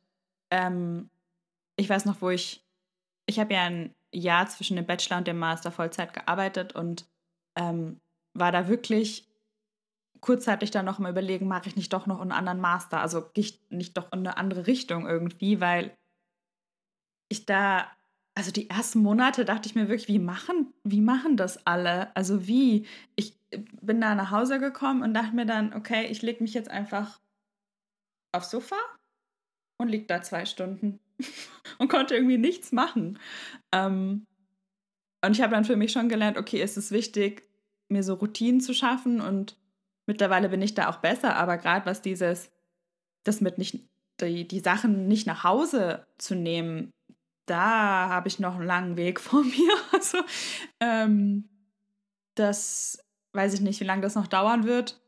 Ähm, 0.50 1.10
ich 1.76 1.88
weiß 1.88 2.04
noch, 2.04 2.20
wo 2.20 2.30
ich, 2.30 2.64
ich 3.26 3.38
habe 3.38 3.54
ja 3.54 3.64
ein 3.64 3.94
Jahr 4.12 4.46
zwischen 4.48 4.76
dem 4.76 4.86
Bachelor 4.86 5.18
und 5.18 5.26
dem 5.26 5.38
Master 5.38 5.70
Vollzeit 5.70 6.12
gearbeitet 6.14 6.74
und 6.74 7.06
ähm, 7.56 8.00
war 8.34 8.52
da 8.52 8.68
wirklich 8.68 9.28
kurzzeitig 10.20 10.70
dann 10.70 10.86
noch 10.86 10.98
mal 10.98 11.10
überlegen, 11.10 11.46
mache 11.46 11.68
ich 11.68 11.76
nicht 11.76 11.92
doch 11.92 12.06
noch 12.06 12.20
einen 12.20 12.32
anderen 12.32 12.60
Master, 12.60 13.00
also 13.00 13.28
gehe 13.34 13.44
ich 13.44 13.60
nicht 13.70 13.96
doch 13.96 14.12
in 14.12 14.20
eine 14.20 14.36
andere 14.36 14.66
Richtung 14.66 15.06
irgendwie, 15.06 15.60
weil 15.60 15.96
ich 17.28 17.46
da, 17.46 17.90
also 18.36 18.50
die 18.50 18.68
ersten 18.68 19.00
Monate 19.00 19.46
dachte 19.46 19.66
ich 19.66 19.74
mir 19.74 19.88
wirklich, 19.88 20.08
wie 20.08 20.18
machen, 20.18 20.74
wie 20.84 21.00
machen 21.00 21.38
das 21.38 21.66
alle? 21.66 22.14
Also 22.14 22.46
wie? 22.46 22.86
Ich 23.16 23.34
bin 23.80 24.02
da 24.02 24.14
nach 24.14 24.30
Hause 24.30 24.60
gekommen 24.60 25.02
und 25.02 25.14
dachte 25.14 25.34
mir 25.34 25.46
dann, 25.46 25.72
okay, 25.72 26.06
ich 26.08 26.20
lege 26.20 26.42
mich 26.42 26.52
jetzt 26.52 26.70
einfach 26.70 27.18
aufs 28.32 28.50
Sofa 28.50 28.76
und 29.78 29.88
liege 29.88 30.04
da 30.04 30.20
zwei 30.20 30.44
Stunden 30.44 31.00
und 31.78 31.88
konnte 31.88 32.14
irgendwie 32.14 32.36
nichts 32.36 32.72
machen. 32.72 33.18
Ähm, 33.72 34.26
und 35.24 35.32
ich 35.32 35.40
habe 35.40 35.54
dann 35.54 35.64
für 35.64 35.76
mich 35.76 35.92
schon 35.92 36.10
gelernt, 36.10 36.36
okay, 36.36 36.60
es 36.60 36.76
ist 36.76 36.90
wichtig, 36.90 37.48
mir 37.88 38.02
so 38.02 38.14
Routinen 38.14 38.60
zu 38.60 38.74
schaffen 38.74 39.22
und 39.22 39.56
mittlerweile 40.06 40.50
bin 40.50 40.60
ich 40.60 40.74
da 40.74 40.90
auch 40.90 40.98
besser, 40.98 41.36
aber 41.36 41.56
gerade 41.56 41.86
was 41.86 42.02
dieses, 42.02 42.50
das 43.24 43.40
mit 43.40 43.56
nicht, 43.56 43.88
die, 44.20 44.46
die 44.46 44.60
Sachen 44.60 45.08
nicht 45.08 45.26
nach 45.26 45.42
Hause 45.42 46.06
zu 46.18 46.34
nehmen, 46.34 46.92
da 47.46 48.08
habe 48.08 48.28
ich 48.28 48.38
noch 48.38 48.56
einen 48.56 48.66
langen 48.66 48.96
Weg 48.96 49.20
vor 49.20 49.42
mir. 49.44 49.72
Also, 49.92 50.18
ähm, 50.80 51.48
das 52.34 52.98
weiß 53.32 53.54
ich 53.54 53.60
nicht, 53.60 53.80
wie 53.80 53.84
lange 53.84 54.02
das 54.02 54.14
noch 54.14 54.26
dauern 54.26 54.64
wird. 54.64 55.00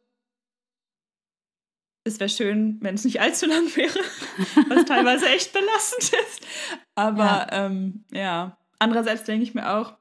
Es 2.04 2.20
wäre 2.20 2.30
schön, 2.30 2.78
wenn 2.80 2.94
es 2.94 3.04
nicht 3.04 3.20
allzu 3.20 3.46
lang 3.46 3.64
wäre, 3.76 3.98
was 4.68 4.84
teilweise 4.86 5.28
echt 5.28 5.52
belastend 5.52 6.12
ist. 6.20 6.46
Aber 6.94 7.24
ja, 7.24 7.46
ähm, 7.50 8.04
ja. 8.10 8.58
andererseits 8.78 9.24
denke 9.24 9.42
ich 9.42 9.54
mir 9.54 9.74
auch, 9.74 9.98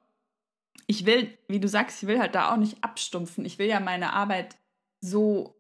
ich 0.86 1.06
will, 1.06 1.38
wie 1.50 1.60
du 1.60 1.68
sagst, 1.68 2.02
ich 2.02 2.08
will 2.08 2.20
halt 2.20 2.34
da 2.34 2.54
auch 2.54 2.58
nicht 2.58 2.82
abstumpfen. 2.82 3.44
Ich 3.44 3.60
will 3.60 3.68
ja 3.68 3.82
meine 3.82 4.14
Arbeit 4.14 4.58
so 5.02 5.58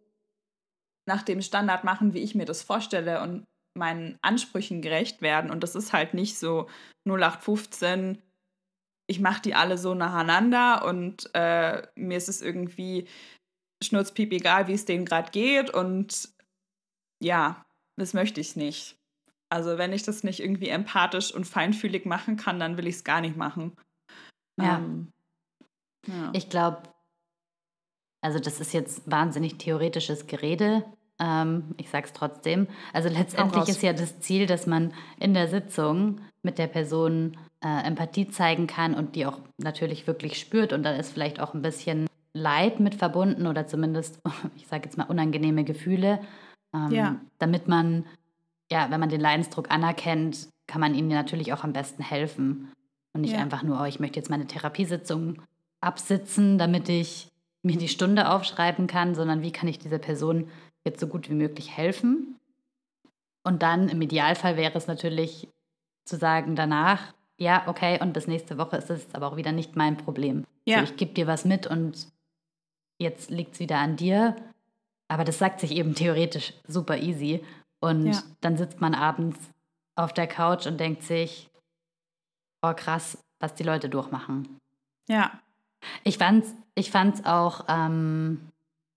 nach 1.05 1.23
dem 1.23 1.41
Standard 1.41 1.83
machen, 1.83 2.13
wie 2.13 2.19
ich 2.19 2.33
mir 2.33 2.45
das 2.45 2.63
vorstelle 2.63 3.21
und 3.21 3.45
meinen 3.77 4.17
Ansprüchen 4.21 4.81
gerecht 4.81 5.21
werden. 5.21 5.51
Und 5.51 5.63
das 5.63 5.75
ist 5.75 5.93
halt 5.93 6.13
nicht 6.13 6.37
so 6.37 6.67
0815, 7.05 8.21
ich 9.09 9.19
mache 9.19 9.41
die 9.41 9.55
alle 9.55 9.77
so 9.77 9.93
nacheinander 9.93 10.85
und 10.85 11.29
äh, 11.33 11.87
mir 11.95 12.17
ist 12.17 12.27
es 12.27 12.41
irgendwie 12.41 13.07
schnurzpiep 13.81 14.33
egal, 14.33 14.67
wie 14.67 14.73
es 14.73 14.85
denen 14.85 15.05
gerade 15.05 15.31
geht. 15.31 15.69
Und 15.69 16.29
ja, 17.23 17.65
das 17.97 18.13
möchte 18.13 18.41
ich 18.41 18.55
nicht. 18.55 18.97
Also 19.49 19.77
wenn 19.77 19.93
ich 19.93 20.03
das 20.03 20.23
nicht 20.23 20.41
irgendwie 20.41 20.67
empathisch 20.67 21.33
und 21.33 21.45
feinfühlig 21.45 22.05
machen 22.05 22.35
kann, 22.35 22.59
dann 22.59 22.77
will 22.77 22.85
ich 22.85 22.95
es 22.95 23.03
gar 23.05 23.21
nicht 23.21 23.37
machen. 23.37 23.77
Ja. 24.59 24.77
Ähm, 24.77 25.13
ja. 26.05 26.31
Ich 26.33 26.49
glaube, 26.49 26.83
also 28.21 28.39
das 28.39 28.59
ist 28.59 28.73
jetzt 28.73 29.09
wahnsinnig 29.09 29.57
theoretisches 29.57 30.27
Gerede. 30.27 30.83
Ähm, 31.19 31.75
ich 31.77 31.89
sage 31.89 32.05
es 32.05 32.13
trotzdem. 32.13 32.67
Also 32.93 33.09
letztendlich 33.09 33.67
ist 33.67 33.81
ja 33.81 33.93
das 33.93 34.19
Ziel, 34.19 34.45
dass 34.45 34.67
man 34.67 34.93
in 35.19 35.33
der 35.33 35.47
Sitzung 35.47 36.21
mit 36.43 36.57
der 36.57 36.67
Person 36.67 37.37
äh, 37.63 37.85
Empathie 37.85 38.29
zeigen 38.29 38.67
kann 38.67 38.93
und 38.93 39.15
die 39.15 39.25
auch 39.25 39.39
natürlich 39.57 40.07
wirklich 40.07 40.39
spürt. 40.39 40.73
Und 40.73 40.83
da 40.83 40.91
ist 40.91 41.11
vielleicht 41.11 41.39
auch 41.39 41.53
ein 41.53 41.61
bisschen 41.61 42.07
Leid 42.33 42.79
mit 42.79 42.95
verbunden 42.95 43.47
oder 43.47 43.67
zumindest, 43.67 44.19
ich 44.55 44.67
sage 44.67 44.85
jetzt 44.85 44.97
mal, 44.97 45.05
unangenehme 45.05 45.63
Gefühle. 45.63 46.19
Ähm, 46.73 46.91
ja. 46.91 47.15
Damit 47.39 47.67
man, 47.67 48.05
ja, 48.71 48.89
wenn 48.91 48.99
man 48.99 49.09
den 49.09 49.21
Leidensdruck 49.21 49.71
anerkennt, 49.71 50.49
kann 50.67 50.81
man 50.81 50.93
ihnen 50.93 51.07
natürlich 51.07 51.53
auch 51.53 51.63
am 51.63 51.73
besten 51.73 52.03
helfen. 52.03 52.71
Und 53.13 53.21
nicht 53.21 53.33
ja. 53.33 53.39
einfach 53.39 53.63
nur, 53.63 53.81
oh, 53.81 53.85
ich 53.85 53.99
möchte 53.99 54.19
jetzt 54.19 54.29
meine 54.29 54.45
Therapiesitzung 54.45 55.41
absitzen, 55.81 56.57
damit 56.57 56.89
ich 56.89 57.29
mir 57.63 57.77
die 57.77 57.87
Stunde 57.87 58.29
aufschreiben 58.29 58.87
kann, 58.87 59.15
sondern 59.15 59.41
wie 59.41 59.51
kann 59.51 59.67
ich 59.67 59.79
dieser 59.79 59.97
Person 59.97 60.49
jetzt 60.87 60.99
so 60.99 61.07
gut 61.07 61.29
wie 61.29 61.35
möglich 61.35 61.75
helfen. 61.75 62.39
Und 63.43 63.63
dann 63.63 63.89
im 63.89 64.01
Idealfall 64.01 64.57
wäre 64.57 64.77
es 64.77 64.87
natürlich 64.87 65.47
zu 66.05 66.17
sagen 66.17 66.55
danach, 66.55 67.13
ja, 67.37 67.67
okay, 67.67 68.01
und 68.01 68.13
bis 68.13 68.27
nächste 68.27 68.57
Woche 68.57 68.77
ist 68.77 68.89
es 68.89 69.13
aber 69.13 69.27
auch 69.27 69.37
wieder 69.37 69.51
nicht 69.51 69.75
mein 69.75 69.97
Problem. 69.97 70.45
Ja. 70.65 70.79
So, 70.79 70.83
ich 70.85 70.97
gebe 70.97 71.13
dir 71.13 71.27
was 71.27 71.45
mit 71.45 71.67
und 71.67 72.07
jetzt 72.97 73.29
liegt 73.29 73.53
es 73.53 73.59
wieder 73.59 73.77
an 73.77 73.95
dir. 73.95 74.35
Aber 75.07 75.23
das 75.23 75.37
sagt 75.37 75.59
sich 75.59 75.71
eben 75.71 75.95
theoretisch 75.95 76.53
super 76.67 76.97
easy. 76.97 77.43
Und 77.79 78.07
ja. 78.07 78.23
dann 78.41 78.57
sitzt 78.57 78.81
man 78.81 78.95
abends 78.95 79.39
auf 79.95 80.13
der 80.13 80.27
Couch 80.27 80.65
und 80.65 80.79
denkt 80.79 81.03
sich, 81.03 81.49
oh 82.61 82.73
krass, 82.73 83.17
was 83.39 83.53
die 83.53 83.63
Leute 83.63 83.87
durchmachen. 83.87 84.59
Ja. 85.07 85.39
Ich 86.03 86.17
fand's, 86.17 86.53
ich 86.75 86.91
fand's 86.91 87.23
auch 87.23 87.65
ähm, 87.69 88.49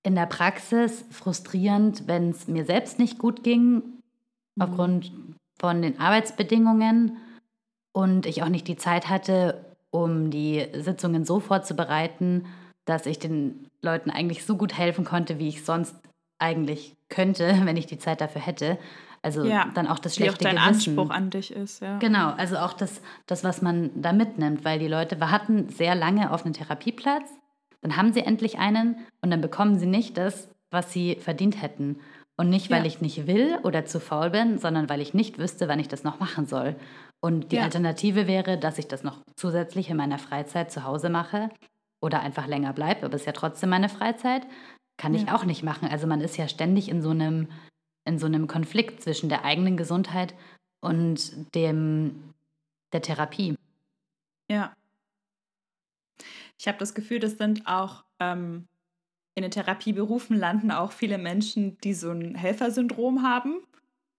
in 0.02 0.14
der 0.14 0.26
Praxis 0.26 1.04
frustrierend, 1.11 2.07
wenn 2.07 2.30
es 2.30 2.49
mir 2.49 2.64
selbst 2.64 2.99
nicht 2.99 3.19
gut 3.19 3.42
ging, 3.42 3.75
mhm. 3.75 4.62
aufgrund 4.62 5.12
von 5.59 5.83
den 5.83 6.00
Arbeitsbedingungen 6.00 7.19
und 7.92 8.26
ich 8.26 8.42
auch 8.42 8.49
nicht 8.49 8.66
die 8.66 8.76
Zeit 8.76 9.09
hatte, 9.09 9.64
um 9.90 10.30
die 10.30 10.66
Sitzungen 10.73 11.25
so 11.25 11.40
vorzubereiten, 11.40 12.47
dass 12.87 13.07
ich 13.07 13.19
den 13.19 13.66
Leuten 13.83 14.11
eigentlich 14.11 14.45
so 14.45 14.57
gut 14.57 14.76
helfen 14.76 15.04
konnte, 15.04 15.38
wie 15.38 15.49
ich 15.49 15.64
sonst 15.64 15.95
eigentlich 16.38 16.97
könnte, 17.09 17.61
wenn 17.64 17.76
ich 17.76 17.87
die 17.87 17.99
Zeit 17.99 18.21
dafür 18.21 18.40
hätte. 18.40 18.78
Also 19.23 19.45
ja, 19.45 19.71
dann 19.75 19.87
auch 19.87 19.99
das 19.99 20.14
schlechte 20.14 20.45
wie 20.45 20.49
auch 20.49 20.52
dein 20.52 20.57
Gewissen. 20.57 20.99
Anspruch 20.99 21.14
an 21.14 21.28
dich 21.28 21.50
ist, 21.50 21.83
ja. 21.83 21.99
Genau, 21.99 22.30
also 22.30 22.57
auch 22.57 22.73
das, 22.73 23.02
das, 23.26 23.45
was 23.45 23.61
man 23.61 23.90
da 24.00 24.14
mitnimmt, 24.14 24.64
weil 24.64 24.78
die 24.78 24.88
Leute, 24.88 25.21
wir 25.21 25.30
hatten 25.30 25.69
sehr 25.69 25.95
lange 25.95 26.33
auf 26.33 26.47
einen 26.47 26.54
Therapieplatz, 26.54 27.28
dann 27.82 27.96
haben 27.96 28.12
sie 28.12 28.20
endlich 28.20 28.58
einen 28.58 28.96
und 29.22 29.30
dann 29.30 29.40
bekommen 29.40 29.78
sie 29.78 29.87
nicht 29.87 30.16
das, 30.16 30.49
was 30.70 30.92
sie 30.92 31.16
verdient 31.16 31.60
hätten. 31.60 32.00
Und 32.37 32.49
nicht, 32.49 32.70
weil 32.70 32.80
ja. 32.80 32.87
ich 32.87 33.02
nicht 33.02 33.26
will 33.26 33.58
oder 33.64 33.84
zu 33.84 34.00
faul 34.00 34.30
bin, 34.30 34.58
sondern 34.58 34.88
weil 34.88 35.02
ich 35.02 35.12
nicht 35.12 35.38
wüsste, 35.38 35.68
wann 35.68 35.78
ich 35.78 35.88
das 35.88 36.04
noch 36.04 36.20
machen 36.20 36.46
soll. 36.46 36.75
Und 37.20 37.52
die 37.52 37.56
ja. 37.56 37.64
Alternative 37.64 38.26
wäre, 38.26 38.56
dass 38.56 38.78
ich 38.78 38.88
das 38.88 39.02
noch 39.02 39.18
zusätzlich 39.37 39.90
in 39.90 39.99
meiner 39.99 40.18
Freizeit 40.18 40.72
zu 40.72 40.84
Hause 40.84 41.10
mache 41.10 41.50
oder 42.00 42.20
einfach 42.20 42.46
länger 42.46 42.72
bleibe, 42.72 43.04
aber 43.04 43.14
es 43.14 43.22
ist 43.22 43.26
ja 43.26 43.32
trotzdem 43.32 43.68
meine 43.68 43.90
Freizeit. 43.90 44.46
Kann 44.96 45.12
ja. 45.14 45.20
ich 45.20 45.30
auch 45.30 45.44
nicht 45.44 45.62
machen. 45.62 45.88
Also 45.88 46.06
man 46.06 46.22
ist 46.22 46.38
ja 46.38 46.49
ständig 46.49 46.88
in 46.88 47.02
so 47.02 47.10
einem 47.10 47.49
in 48.06 48.18
so 48.18 48.26
einem 48.26 48.46
Konflikt 48.46 49.02
zwischen 49.02 49.28
der 49.28 49.44
eigenen 49.44 49.76
Gesundheit 49.76 50.34
und 50.80 51.54
dem 51.54 52.32
der 52.92 53.02
Therapie. 53.02 53.56
Ja. 54.50 54.72
Ich 56.60 56.68
habe 56.68 56.76
das 56.76 56.92
Gefühl, 56.92 57.20
das 57.20 57.38
sind 57.38 57.66
auch 57.66 58.04
ähm, 58.18 58.68
in 59.34 59.40
den 59.40 59.50
Therapieberufen 59.50 60.36
landen 60.36 60.70
auch 60.70 60.92
viele 60.92 61.16
Menschen, 61.16 61.78
die 61.78 61.94
so 61.94 62.10
ein 62.10 62.34
Helfersyndrom 62.34 63.22
haben. 63.22 63.62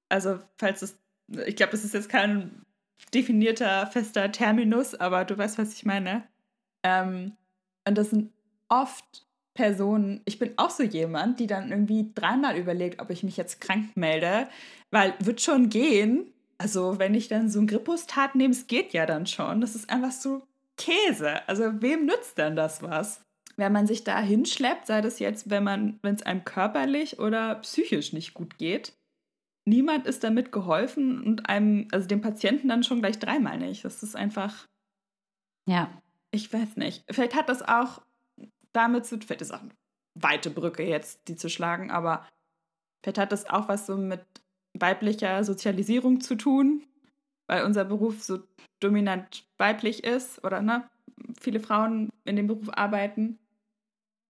Also, 0.09 0.39
falls 0.57 0.81
es, 0.81 0.97
ich 1.45 1.55
glaube, 1.55 1.73
das 1.73 1.85
ist 1.85 1.93
jetzt 1.93 2.09
kein 2.09 2.65
definierter, 3.13 3.85
fester 3.85 4.31
Terminus, 4.31 4.95
aber 4.95 5.23
du 5.23 5.37
weißt, 5.37 5.59
was 5.59 5.75
ich 5.75 5.85
meine. 5.85 6.23
Ähm, 6.81 7.33
und 7.87 7.95
das 7.95 8.09
sind 8.09 8.31
oft 8.69 9.27
Personen, 9.53 10.21
ich 10.25 10.39
bin 10.39 10.53
auch 10.57 10.71
so 10.71 10.81
jemand, 10.81 11.39
die 11.39 11.45
dann 11.45 11.69
irgendwie 11.69 12.09
dreimal 12.15 12.57
überlegt, 12.57 13.03
ob 13.03 13.11
ich 13.11 13.21
mich 13.21 13.37
jetzt 13.37 13.61
krank 13.61 13.95
melde, 13.95 14.47
weil 14.89 15.13
wird 15.19 15.41
schon 15.41 15.69
gehen. 15.69 16.33
Also 16.57 16.97
wenn 16.97 17.13
ich 17.13 17.27
dann 17.27 17.49
so 17.49 17.59
ein 17.59 17.67
Grippustat 17.67 18.33
nehme, 18.33 18.53
es 18.53 18.65
geht 18.65 18.93
ja 18.93 19.05
dann 19.05 19.27
schon. 19.27 19.61
Das 19.61 19.75
ist 19.75 19.91
einfach 19.91 20.11
so 20.11 20.41
Käse. 20.81 21.47
Also 21.47 21.81
wem 21.81 22.05
nützt 22.05 22.37
denn 22.37 22.55
das 22.55 22.81
was? 22.81 23.21
Wenn 23.57 23.71
man 23.71 23.85
sich 23.85 24.03
da 24.03 24.19
hinschleppt, 24.19 24.87
sei 24.87 25.01
das 25.01 25.19
jetzt, 25.19 25.49
wenn 25.49 25.63
man, 25.63 25.99
wenn 26.01 26.15
es 26.15 26.23
einem 26.23 26.43
körperlich 26.43 27.19
oder 27.19 27.55
psychisch 27.55 28.13
nicht 28.13 28.33
gut 28.33 28.57
geht, 28.57 28.93
niemand 29.65 30.07
ist 30.07 30.23
damit 30.23 30.51
geholfen 30.51 31.23
und 31.23 31.49
einem, 31.49 31.87
also 31.91 32.07
dem 32.07 32.21
Patienten 32.21 32.67
dann 32.69 32.83
schon 32.83 33.01
gleich 33.01 33.19
dreimal 33.19 33.57
nicht. 33.57 33.85
Das 33.85 34.03
ist 34.03 34.15
einfach. 34.15 34.67
Ja. 35.67 35.91
Ich 36.31 36.51
weiß 36.51 36.77
nicht. 36.77 37.03
Vielleicht 37.11 37.35
hat 37.35 37.49
das 37.49 37.61
auch 37.61 38.01
damit 38.73 39.05
zu, 39.05 39.19
vielleicht 39.19 39.41
ist 39.41 39.53
auch 39.53 39.61
eine 39.61 39.71
weite 40.15 40.49
Brücke 40.49 40.83
jetzt, 40.83 41.27
die 41.27 41.35
zu 41.35 41.49
schlagen, 41.49 41.91
aber 41.91 42.25
vielleicht 43.03 43.17
hat 43.17 43.31
das 43.31 43.49
auch 43.49 43.67
was 43.67 43.85
so 43.85 43.97
mit 43.97 44.25
weiblicher 44.73 45.43
Sozialisierung 45.43 46.21
zu 46.21 46.35
tun, 46.35 46.83
weil 47.51 47.65
unser 47.65 47.83
Beruf 47.83 48.23
so 48.23 48.39
dominant 48.79 49.43
weiblich 49.57 50.05
ist 50.05 50.41
oder 50.45 50.61
ne, 50.61 50.89
viele 51.37 51.59
Frauen 51.59 52.09
in 52.23 52.37
dem 52.37 52.47
Beruf 52.47 52.69
arbeiten. 52.71 53.39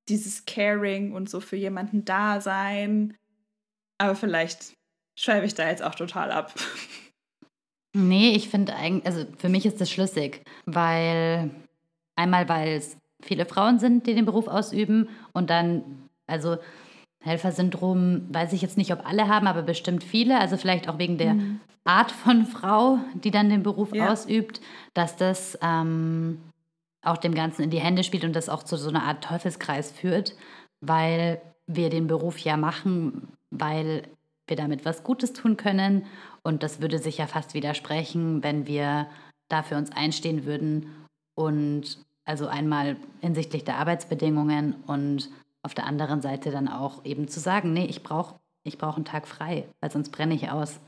Dieses 0.09 0.45
Caring 0.45 1.13
und 1.13 1.29
so 1.29 1.39
für 1.39 1.55
jemanden 1.55 2.03
da 2.03 2.41
sein. 2.41 3.15
Aber 3.99 4.15
vielleicht 4.15 4.73
schreibe 5.15 5.45
ich 5.45 5.53
da 5.53 5.69
jetzt 5.69 5.83
auch 5.83 5.95
total 5.95 6.31
ab. 6.31 6.53
Nee, 7.93 8.31
ich 8.37 8.47
finde 8.47 8.73
eigentlich, 8.73 9.05
also 9.05 9.25
für 9.37 9.49
mich 9.49 9.65
ist 9.65 9.81
das 9.81 9.91
schlüssig, 9.91 10.45
weil 10.65 11.51
einmal, 12.15 12.47
weil 12.47 12.77
es 12.77 12.95
viele 13.21 13.45
Frauen 13.45 13.79
sind, 13.79 14.07
die 14.07 14.15
den 14.15 14.23
Beruf 14.23 14.47
ausüben 14.47 15.09
und 15.33 15.49
dann, 15.49 16.07
also 16.25 16.57
Helfersyndrom 17.21 18.27
weiß 18.29 18.53
ich 18.53 18.61
jetzt 18.61 18.77
nicht, 18.77 18.91
ob 18.91 19.05
alle 19.07 19.27
haben, 19.27 19.47
aber 19.47 19.61
bestimmt 19.61 20.03
viele, 20.03 20.39
also 20.39 20.57
vielleicht 20.57 20.89
auch 20.89 20.97
wegen 20.97 21.17
der 21.17 21.35
mhm. 21.35 21.59
Art 21.83 22.11
von 22.11 22.45
Frau, 22.45 22.99
die 23.13 23.31
dann 23.31 23.49
den 23.49 23.63
Beruf 23.63 23.93
ja. 23.93 24.11
ausübt, 24.11 24.61
dass 24.93 25.15
das 25.17 25.57
ähm, 25.61 26.39
auch 27.03 27.17
dem 27.17 27.33
Ganzen 27.33 27.63
in 27.63 27.69
die 27.69 27.79
Hände 27.79 28.03
spielt 28.03 28.23
und 28.23 28.35
das 28.35 28.49
auch 28.49 28.63
zu 28.63 28.75
so 28.75 28.89
einer 28.89 29.03
Art 29.03 29.23
Teufelskreis 29.23 29.91
führt, 29.91 30.35
weil 30.81 31.41
wir 31.67 31.89
den 31.89 32.07
Beruf 32.07 32.39
ja 32.39 32.57
machen, 32.57 33.27
weil 33.49 34.03
wir 34.47 34.57
damit 34.57 34.85
was 34.85 35.03
Gutes 35.03 35.33
tun 35.33 35.57
können. 35.57 36.05
Und 36.43 36.63
das 36.63 36.81
würde 36.81 36.97
sich 36.97 37.17
ja 37.19 37.27
fast 37.27 37.53
widersprechen, 37.53 38.43
wenn 38.43 38.67
wir 38.67 39.07
dafür 39.47 39.77
uns 39.77 39.91
einstehen 39.91 40.45
würden 40.45 40.87
und 41.35 41.99
also 42.25 42.47
einmal 42.47 42.97
hinsichtlich 43.21 43.63
der 43.63 43.77
Arbeitsbedingungen 43.77 44.75
und 44.87 45.29
auf 45.63 45.73
der 45.73 45.85
anderen 45.85 46.21
Seite 46.21 46.51
dann 46.51 46.67
auch 46.67 47.05
eben 47.05 47.27
zu 47.27 47.39
sagen, 47.39 47.73
nee, 47.73 47.85
ich 47.85 48.03
brauche 48.03 48.35
ich 48.63 48.77
brauch 48.77 48.95
einen 48.95 49.05
Tag 49.05 49.27
frei, 49.27 49.65
weil 49.79 49.91
sonst 49.91 50.11
brenne 50.11 50.35
ich 50.35 50.51
aus. 50.51 50.79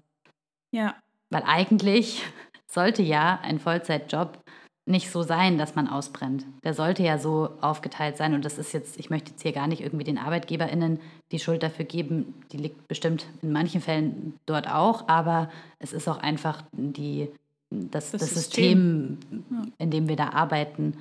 Ja. 0.72 0.96
Weil 1.30 1.44
eigentlich 1.46 2.24
sollte 2.68 3.02
ja 3.02 3.40
ein 3.42 3.60
Vollzeitjob 3.60 4.38
nicht 4.86 5.12
so 5.12 5.24
sein, 5.24 5.58
dass 5.58 5.76
man 5.76 5.88
ausbrennt. 5.88 6.46
Der 6.64 6.74
sollte 6.74 7.04
ja 7.04 7.18
so 7.18 7.50
aufgeteilt 7.62 8.18
sein. 8.18 8.34
Und 8.34 8.44
das 8.44 8.58
ist 8.58 8.74
jetzt, 8.74 9.00
ich 9.00 9.10
möchte 9.10 9.32
jetzt 9.32 9.42
hier 9.42 9.54
gar 9.54 9.68
nicht 9.68 9.82
irgendwie 9.82 10.04
den 10.04 10.18
ArbeitgeberInnen 10.18 11.00
die 11.32 11.40
Schuld 11.40 11.64
dafür 11.64 11.86
geben. 11.86 12.34
Die 12.52 12.58
liegt 12.58 12.88
bestimmt 12.90 13.26
in 13.42 13.54
manchen 13.54 13.80
Fällen 13.80 14.38
dort 14.46 14.68
auch, 14.68 15.08
aber 15.08 15.50
es 15.80 15.94
ist 15.94 16.10
auch 16.10 16.18
einfach 16.18 16.64
die, 16.74 17.30
das, 17.70 18.12
das, 18.12 18.22
das 18.22 18.34
System, 18.34 19.20
System, 19.22 19.74
in 19.78 19.90
dem 19.90 20.10
wir 20.10 20.18
da 20.18 20.32
arbeiten. 20.32 20.98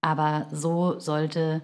Aber 0.00 0.46
so 0.50 0.98
sollte 0.98 1.60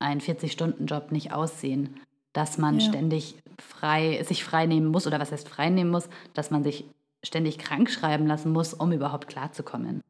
ein 0.00 0.20
40-Stunden-Job 0.20 1.12
nicht 1.12 1.32
aussehen, 1.32 2.00
dass 2.32 2.58
man 2.58 2.80
ja. 2.80 2.88
ständig 2.88 3.36
frei, 3.58 4.22
sich 4.24 4.44
frei 4.44 4.66
nehmen 4.66 4.88
muss 4.88 5.06
oder 5.06 5.20
was 5.20 5.32
heißt 5.32 5.48
frei 5.48 5.70
nehmen 5.70 5.90
muss, 5.90 6.08
dass 6.34 6.50
man 6.50 6.64
sich 6.64 6.84
ständig 7.22 7.58
krank 7.58 7.90
schreiben 7.90 8.26
lassen 8.26 8.52
muss, 8.52 8.74
um 8.74 8.92
überhaupt 8.92 9.28
klarzukommen. 9.28 10.02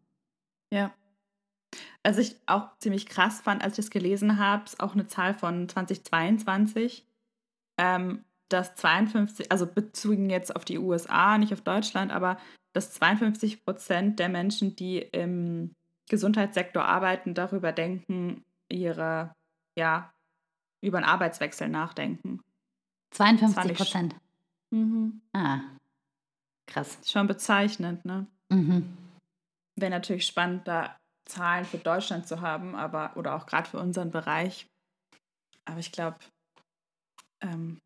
Ja. 0.72 0.92
Also 2.02 2.20
ich 2.20 2.36
auch 2.46 2.68
ziemlich 2.78 3.06
krass 3.06 3.40
fand, 3.40 3.62
als 3.62 3.78
ich 3.78 3.84
das 3.84 3.90
gelesen 3.90 4.38
habe, 4.38 4.64
ist 4.64 4.80
auch 4.80 4.94
eine 4.94 5.06
Zahl 5.06 5.34
von 5.34 5.68
2022, 5.68 7.06
ähm, 7.78 8.24
dass 8.48 8.74
52, 8.76 9.52
also 9.52 9.66
bezogen 9.66 10.30
jetzt 10.30 10.54
auf 10.54 10.64
die 10.64 10.78
USA, 10.78 11.38
nicht 11.38 11.52
auf 11.52 11.60
Deutschland, 11.60 12.12
aber 12.12 12.38
dass 12.72 12.92
52 12.92 13.64
Prozent 13.64 14.18
der 14.18 14.28
Menschen, 14.28 14.76
die 14.76 14.98
im 14.98 15.74
Gesundheitssektor 16.08 16.84
arbeiten, 16.84 17.34
darüber 17.34 17.72
denken, 17.72 18.44
ihre, 18.68 19.32
ja, 19.78 20.12
über 20.82 20.98
einen 20.98 21.06
Arbeitswechsel 21.06 21.68
nachdenken. 21.68 22.40
52 23.12 23.76
Prozent. 23.76 24.16
Mhm. 24.70 25.20
Ah, 25.32 25.60
krass. 26.66 26.98
Schon 27.04 27.26
bezeichnend, 27.26 28.04
ne? 28.04 28.26
Mhm 28.48 28.96
wäre 29.80 29.90
natürlich 29.90 30.26
spannend, 30.26 30.68
da 30.68 30.96
Zahlen 31.26 31.64
für 31.64 31.78
Deutschland 31.78 32.26
zu 32.26 32.40
haben, 32.40 32.74
aber 32.74 33.16
oder 33.16 33.34
auch 33.34 33.46
gerade 33.46 33.68
für 33.68 33.78
unseren 33.78 34.10
Bereich. 34.10 34.66
Aber 35.64 35.78
ich 35.78 35.92
glaube, 35.92 36.18
ähm, 37.40 37.78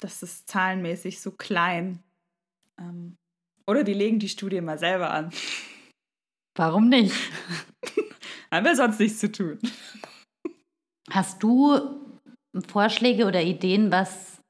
das 0.00 0.22
ist 0.22 0.48
zahlenmäßig 0.48 1.20
so 1.20 1.30
klein. 1.30 2.02
Ähm, 2.78 3.16
oder 3.66 3.84
die 3.84 3.94
legen 3.94 4.18
die 4.18 4.28
Studie 4.28 4.60
mal 4.60 4.78
selber 4.78 5.10
an. 5.10 5.30
Warum 6.56 6.88
nicht? 6.88 7.14
Haben 8.50 8.66
wir 8.66 8.74
sonst 8.74 8.98
nichts 8.98 9.20
zu 9.20 9.30
tun. 9.30 9.58
Hast 11.10 11.42
du 11.42 11.78
Vorschläge 12.68 13.26
oder 13.26 13.42
Ideen, 13.42 13.92
was 13.92 14.40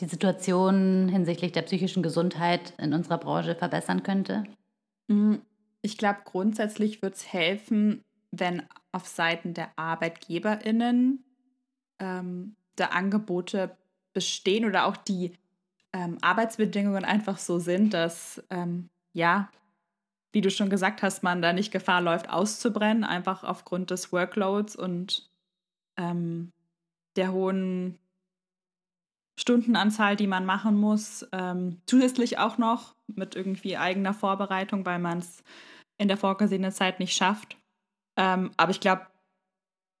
die 0.00 0.06
Situation 0.06 1.08
hinsichtlich 1.08 1.52
der 1.52 1.62
psychischen 1.62 2.02
Gesundheit 2.02 2.74
in 2.78 2.94
unserer 2.94 3.18
Branche 3.18 3.54
verbessern 3.54 4.02
könnte? 4.02 4.44
Mm, 5.08 5.36
ich 5.82 5.98
glaube, 5.98 6.20
grundsätzlich 6.24 7.02
wird 7.02 7.14
es 7.14 7.32
helfen, 7.32 8.02
wenn 8.30 8.62
auf 8.92 9.06
Seiten 9.06 9.54
der 9.54 9.70
ArbeitgeberInnen 9.76 11.24
ähm, 11.98 12.56
da 12.76 12.86
Angebote 12.86 13.76
bestehen 14.12 14.64
oder 14.64 14.86
auch 14.86 14.96
die 14.96 15.32
ähm, 15.92 16.18
Arbeitsbedingungen 16.20 17.04
einfach 17.04 17.38
so 17.38 17.58
sind, 17.58 17.94
dass, 17.94 18.42
ähm, 18.50 18.88
ja, 19.12 19.50
wie 20.32 20.40
du 20.40 20.50
schon 20.50 20.70
gesagt 20.70 21.02
hast, 21.02 21.22
man 21.22 21.42
da 21.42 21.52
nicht 21.52 21.72
Gefahr 21.72 22.00
läuft, 22.00 22.30
auszubrennen, 22.30 23.04
einfach 23.04 23.42
aufgrund 23.42 23.90
des 23.90 24.12
Workloads 24.12 24.76
und 24.76 25.29
ähm, 26.00 26.52
der 27.16 27.32
hohen 27.32 27.98
Stundenanzahl, 29.38 30.16
die 30.16 30.26
man 30.26 30.46
machen 30.46 30.76
muss. 30.76 31.26
Ähm, 31.32 31.80
zusätzlich 31.86 32.38
auch 32.38 32.58
noch 32.58 32.94
mit 33.06 33.34
irgendwie 33.34 33.76
eigener 33.76 34.14
Vorbereitung, 34.14 34.84
weil 34.86 34.98
man 34.98 35.18
es 35.18 35.42
in 35.98 36.08
der 36.08 36.16
vorgesehenen 36.16 36.72
Zeit 36.72 37.00
nicht 37.00 37.14
schafft. 37.14 37.56
Ähm, 38.16 38.50
aber 38.56 38.70
ich 38.70 38.80
glaube, 38.80 39.06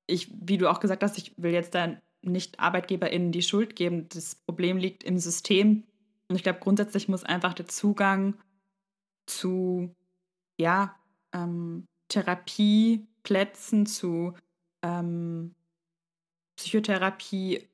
ich, 0.06 0.30
wie 0.40 0.58
du 0.58 0.68
auch 0.68 0.80
gesagt 0.80 1.02
hast, 1.02 1.18
ich 1.18 1.34
will 1.36 1.52
jetzt 1.52 1.74
da 1.74 1.96
nicht 2.22 2.60
ArbeitgeberInnen 2.60 3.32
die 3.32 3.42
Schuld 3.42 3.76
geben. 3.76 4.08
Das 4.08 4.34
Problem 4.34 4.76
liegt 4.76 5.04
im 5.04 5.18
System. 5.18 5.84
Und 6.28 6.36
ich 6.36 6.42
glaube, 6.42 6.60
grundsätzlich 6.60 7.08
muss 7.08 7.24
einfach 7.24 7.54
der 7.54 7.66
Zugang 7.66 8.34
zu, 9.26 9.94
ja, 10.58 10.96
ähm, 11.32 11.86
Therapieplätzen, 12.08 13.86
zu 13.86 14.34
ähm, 14.82 15.54
Psychotherapie 16.60 17.66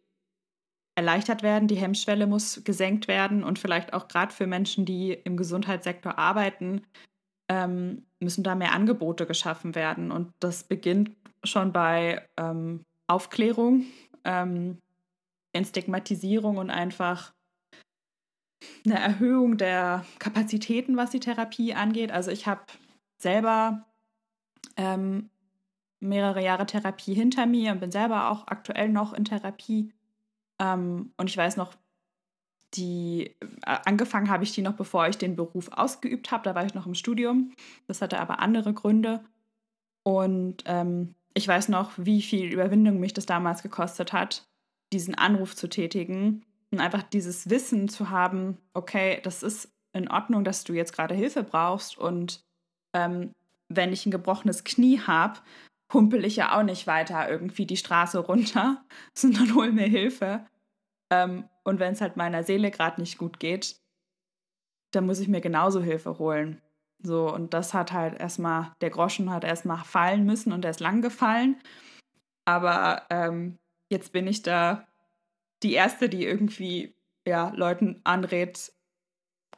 erleichtert 0.95 1.43
werden. 1.43 1.67
Die 1.67 1.77
Hemmschwelle 1.77 2.27
muss 2.27 2.63
gesenkt 2.65 3.09
werden 3.09 3.43
und 3.43 3.59
vielleicht 3.59 3.93
auch 3.93 4.07
gerade 4.07 4.33
für 4.33 4.47
Menschen, 4.47 4.85
die 4.85 5.13
im 5.13 5.37
Gesundheitssektor 5.37 6.19
arbeiten, 6.19 6.83
ähm, 7.49 8.07
müssen 8.21 8.45
da 8.45 8.55
mehr 8.55 8.73
Angebote 8.73 9.27
geschaffen 9.27 9.75
werden. 9.75 10.13
Und 10.13 10.33
das 10.39 10.65
beginnt 10.65 11.11
schon 11.43 11.73
bei 11.73 12.27
ähm, 12.37 12.85
Aufklärung, 13.09 13.85
ähm, 14.25 14.79
Entstigmatisierung 15.53 16.57
und 16.57 16.71
einfach 16.71 17.35
eine 18.85 18.99
Erhöhung 18.99 19.59
der 19.59 20.05
Kapazitäten, 20.21 20.97
was 20.97 21.11
die 21.11 21.21
Therapie 21.21 21.75
angeht. 21.75 22.13
Also 22.13 22.31
ich 22.31 22.47
habe 22.47 22.63
selber 23.19 23.85
ähm, 24.77 25.29
mehrere 26.01 26.43
Jahre 26.43 26.67
Therapie 26.67 27.15
hinter 27.15 27.47
mir 27.47 27.73
und 27.73 27.81
bin 27.81 27.91
selber 27.91 28.31
auch 28.31 28.47
aktuell 28.47 28.89
noch 28.89 29.13
in 29.13 29.25
Therapie. 29.25 29.93
Ähm, 30.61 31.13
und 31.17 31.31
ich 31.31 31.37
weiß 31.37 31.57
noch, 31.57 31.75
die 32.75 33.35
äh, 33.41 33.79
angefangen 33.85 34.31
habe 34.31 34.45
ich 34.45 34.53
die 34.53 34.63
noch, 34.63 34.75
bevor 34.75 35.09
ich 35.09 35.19
den 35.19 35.37
Beruf 35.37 35.69
ausgeübt 35.73 36.31
habe. 36.31 36.45
Da 36.45 36.55
war 36.55 36.65
ich 36.65 36.75
noch 36.75 36.87
im 36.87 36.95
Studium. 36.95 37.53
Das 37.87 38.03
hatte 38.03 38.21
aber 38.21 38.41
andere 38.41 38.75
Gründe. 38.75 39.25
Und 40.03 40.63
ähm, 40.67 41.15
ich 41.35 41.47
weiß 41.47 41.69
noch, 41.69 41.93
wie 41.97 42.23
viel 42.23 42.53
Überwindung 42.53 43.01
mich 43.01 43.13
das 43.13 43.27
damals 43.27 43.63
gekostet 43.63 44.13
hat, 44.13 44.47
diesen 44.93 45.15
Anruf 45.15 45.57
zu 45.57 45.69
tätigen 45.69 46.45
und 46.71 46.81
einfach 46.81 47.03
dieses 47.03 47.51
Wissen 47.51 47.89
zu 47.89 48.11
haben, 48.11 48.59
okay, 48.75 49.21
das 49.23 49.43
ist 49.43 49.71
in 49.93 50.09
Ordnung, 50.09 50.45
dass 50.45 50.65
du 50.65 50.73
jetzt 50.73 50.93
gerade 50.93 51.15
Hilfe 51.15 51.43
brauchst 51.43 51.99
und 51.99 52.45
ähm, 52.95 53.33
wenn 53.69 53.93
ich 53.93 54.07
ein 54.07 54.11
gebrochenes 54.11 54.65
Knie 54.65 55.01
habe, 55.01 55.41
humpel 55.93 56.25
ich 56.25 56.37
ja 56.37 56.59
auch 56.59 56.63
nicht 56.63 56.87
weiter 56.87 57.29
irgendwie 57.29 57.67
die 57.67 57.77
Straße 57.77 58.19
runter, 58.19 58.85
sondern 59.15 59.55
hol 59.55 59.73
mir 59.73 59.87
Hilfe. 59.87 60.47
Ähm, 61.11 61.49
und 61.65 61.79
wenn 61.79 61.93
es 61.93 62.01
halt 62.01 62.17
meiner 62.17 62.43
Seele 62.43 62.71
gerade 62.71 63.01
nicht 63.01 63.19
gut 63.19 63.39
geht, 63.39 63.77
dann 64.93 65.07
muss 65.07 65.21
ich 65.21 65.29
mir 65.29 65.41
genauso 65.41 65.83
Hilfe 65.83 66.19
holen. 66.19 66.63
So, 67.03 67.33
und 67.33 67.53
das 67.53 67.75
hat 67.75 67.93
halt 67.93 68.19
erstmal, 68.19 68.73
der 68.81 68.91
Groschen 68.91 69.31
hat 69.31 69.45
erstmal 69.45 69.85
fallen 69.85 70.25
müssen 70.25 70.53
und 70.53 70.65
er 70.65 70.71
ist 70.71 70.81
lang 70.81 71.03
gefallen. 71.03 71.61
Aber 72.47 73.03
ähm, 73.11 73.59
jetzt 73.91 74.13
bin 74.13 74.27
ich 74.27 74.43
da 74.43 74.87
die 75.63 75.75
Erste, 75.75 76.09
die 76.09 76.25
irgendwie 76.25 76.95
ja, 77.27 77.51
Leuten 77.55 78.01
anrät, 78.05 78.73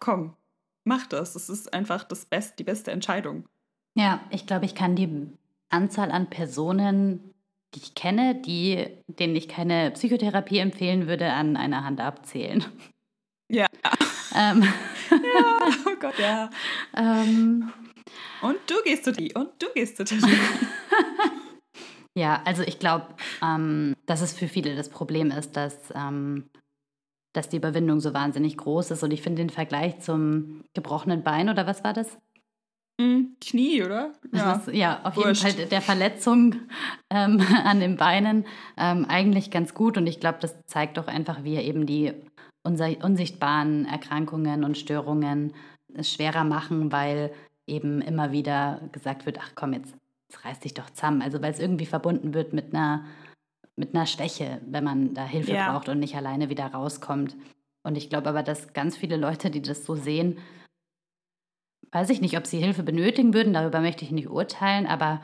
komm, 0.01 0.37
mach 0.85 1.07
das. 1.07 1.35
Das 1.35 1.49
ist 1.49 1.73
einfach 1.73 2.05
das 2.05 2.27
Best, 2.27 2.59
die 2.59 2.65
beste 2.65 2.91
Entscheidung. 2.91 3.49
Ja, 3.95 4.21
ich 4.31 4.47
glaube, 4.47 4.65
ich 4.65 4.75
kann 4.75 4.97
die 4.97 5.07
Anzahl 5.71 6.11
an 6.11 6.31
Personen, 6.31 7.35
die 7.75 7.81
ich 7.81 7.95
kenne, 7.95 8.35
die, 8.35 8.87
denen 9.07 9.37
ich 9.37 9.49
keine 9.49 9.91
Psychotherapie 9.91 10.59
empfehlen 10.59 11.07
würde, 11.07 11.33
an 11.33 11.57
einer 11.57 11.85
Hand 11.85 12.01
abzählen. 12.01 12.65
Ja. 13.51 13.67
Ähm, 14.35 14.63
ja, 15.11 15.59
oh 15.87 15.97
Gott, 15.99 16.19
ja. 16.19 16.51
ähm, 16.95 17.73
Und 18.43 18.57
du 18.67 18.75
gehst 18.85 19.05
zu 19.05 19.13
die 19.13 19.33
und 19.35 19.51
du 19.59 19.67
gehst 19.75 19.97
zu 19.97 20.05
die. 20.05 20.21
ja, 22.15 22.43
also 22.45 22.63
ich 22.63 22.79
glaube, 22.79 23.07
ähm, 23.43 23.95
dass 24.07 24.21
es 24.21 24.33
für 24.33 24.49
viele 24.49 24.77
das 24.77 24.91
Problem 24.91 25.31
ist, 25.31 25.57
dass, 25.57 25.77
ähm, 25.95 26.51
dass 27.33 27.49
die 27.49 27.57
Überwindung 27.57 28.01
so 28.01 28.15
wahnsinnig 28.15 28.57
groß 28.57 28.91
ist. 28.91 29.03
Und 29.03 29.13
ich 29.13 29.23
finde 29.23 29.43
den 29.43 29.51
Vergleich 29.51 30.01
zum 30.01 30.65
gebrochenen 30.75 31.23
Bein 31.23 31.49
oder 31.49 31.67
was 31.67 31.85
war 31.85 31.93
das? 31.93 32.19
Hm, 33.01 33.37
Knie, 33.41 33.83
oder? 33.85 34.13
Ja, 34.33 34.55
ist, 34.57 34.69
ja 34.75 35.01
auf 35.05 35.17
Wurscht. 35.17 35.45
jeden 35.45 35.57
Fall 35.57 35.67
der 35.67 35.81
Verletzung 35.83 36.57
ähm, 37.11 37.41
an 37.65 37.81
den 37.81 37.97
Beinen 37.97 38.45
ähm, 38.77 39.05
eigentlich 39.09 39.51
ganz 39.51 39.73
gut. 39.75 39.97
Und 39.97 40.07
ich 40.07 40.19
glaube, 40.21 40.39
das 40.41 40.57
zeigt 40.67 40.97
doch 40.97 41.07
einfach, 41.07 41.45
wie 41.45 41.57
eben 41.57 41.87
die 41.87 42.13
unsichtbaren 42.65 43.87
Erkrankungen 43.87 44.65
und 44.65 44.77
Störungen 44.77 45.55
es 45.95 46.13
schwerer 46.13 46.45
machen, 46.45 46.93
weil 46.93 47.33
eben 47.67 48.01
immer 48.01 48.33
wieder 48.33 48.81
gesagt 48.93 49.27
wird, 49.27 49.39
ach 49.41 49.53
komm, 49.55 49.73
jetzt, 49.73 49.95
jetzt 50.29 50.45
reiß 50.45 50.61
dich 50.61 50.75
doch 50.75 50.91
zusammen. 50.91 51.23
Also 51.23 51.41
weil 51.41 51.53
es 51.53 51.61
irgendwie 51.61 51.87
verbunden 51.87 52.35
wird 52.35 52.53
mit 52.53 52.75
einer, 52.75 53.05
mit 53.77 53.95
einer 53.95 54.07
Schwäche, 54.07 54.61
wenn 54.67 54.85
man 54.85 55.15
da 55.15 55.25
Hilfe 55.25 55.53
Ja. 55.53 55.73
braucht 55.73 55.89
und 55.89 56.01
nicht 56.01 56.17
alleine 56.17 56.51
wieder 56.51 56.67
rauskommt. 56.67 57.37
Und 57.85 57.97
ich 57.97 58.11
glaube 58.11 58.29
aber, 58.29 58.43
dass 58.43 58.73
ganz 58.73 58.97
viele 58.97 59.17
Leute, 59.17 59.51
die 59.51 59.63
das 59.63 59.85
so 59.87 59.95
sehen, 59.95 60.39
weiß 61.93 62.11
ich 62.11 62.21
nicht, 62.21 62.37
ob 62.37 62.47
sie 62.47 62.59
Hilfe 62.59 62.83
benötigen 62.83 63.35
würden, 63.35 63.53
darüber 63.53 63.81
möchte 63.81 64.05
ich 64.05 64.11
nicht 64.11 64.29
urteilen, 64.29 64.87
aber 64.87 65.21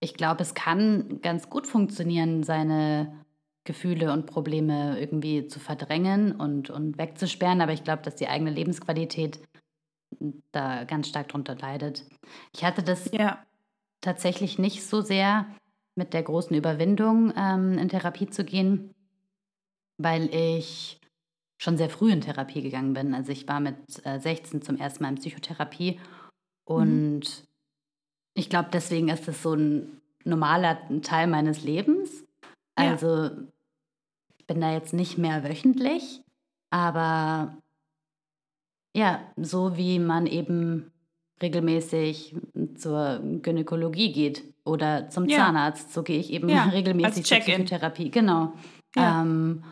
ich 0.00 0.14
glaube, 0.14 0.42
es 0.42 0.54
kann 0.54 1.20
ganz 1.22 1.48
gut 1.48 1.66
funktionieren, 1.66 2.42
seine 2.42 3.24
Gefühle 3.64 4.12
und 4.12 4.26
Probleme 4.26 4.98
irgendwie 4.98 5.46
zu 5.46 5.60
verdrängen 5.60 6.32
und, 6.32 6.70
und 6.70 6.98
wegzusperren, 6.98 7.60
aber 7.60 7.72
ich 7.72 7.84
glaube, 7.84 8.02
dass 8.02 8.16
die 8.16 8.26
eigene 8.26 8.50
Lebensqualität 8.50 9.40
da 10.50 10.84
ganz 10.84 11.08
stark 11.08 11.28
drunter 11.28 11.54
leidet. 11.54 12.04
Ich 12.54 12.64
hatte 12.64 12.82
das 12.82 13.10
Ja. 13.12 13.44
tatsächlich 14.00 14.58
nicht 14.58 14.84
so 14.84 15.00
sehr 15.00 15.46
mit 15.94 16.12
der 16.14 16.22
großen 16.22 16.56
Überwindung 16.56 17.32
ähm, 17.36 17.78
in 17.78 17.88
Therapie 17.88 18.28
zu 18.28 18.44
gehen, 18.44 18.94
weil 19.98 20.34
ich 20.34 21.00
schon 21.62 21.76
sehr 21.76 21.88
früh 21.88 22.10
in 22.10 22.20
Therapie 22.20 22.60
gegangen 22.60 22.92
bin. 22.92 23.14
Also 23.14 23.30
ich 23.30 23.46
war 23.46 23.60
mit 23.60 23.76
äh, 24.04 24.18
16 24.18 24.62
zum 24.62 24.76
ersten 24.78 25.04
Mal 25.04 25.10
in 25.10 25.14
Psychotherapie 25.14 26.00
und 26.64 27.44
ich 28.34 28.50
glaube, 28.50 28.70
deswegen 28.72 29.08
ist 29.08 29.28
es 29.28 29.42
so 29.42 29.54
ein 29.54 30.00
normaler 30.24 30.78
Teil 31.02 31.28
meines 31.28 31.62
Lebens. 31.62 32.24
Ja. 32.76 32.90
Also 32.90 33.30
ich 34.38 34.46
bin 34.46 34.60
da 34.60 34.72
jetzt 34.72 34.92
nicht 34.92 35.18
mehr 35.18 35.44
wöchentlich, 35.44 36.22
aber 36.70 37.56
ja, 38.96 39.20
so 39.36 39.76
wie 39.76 40.00
man 40.00 40.26
eben 40.26 40.90
regelmäßig 41.40 42.34
zur 42.74 43.20
Gynäkologie 43.40 44.12
geht 44.12 44.42
oder 44.64 45.10
zum 45.10 45.28
Ja. 45.28 45.38
Zahnarzt, 45.38 45.92
so 45.92 46.02
gehe 46.02 46.18
ich 46.18 46.32
eben 46.32 46.48
Ja, 46.48 46.64
regelmäßig 46.72 47.24
zur. 47.24 47.38
Psychotherapie. 47.38 48.10
Genau. 48.10 48.52
Ja. 48.96 49.22
Ähm, 49.22 49.62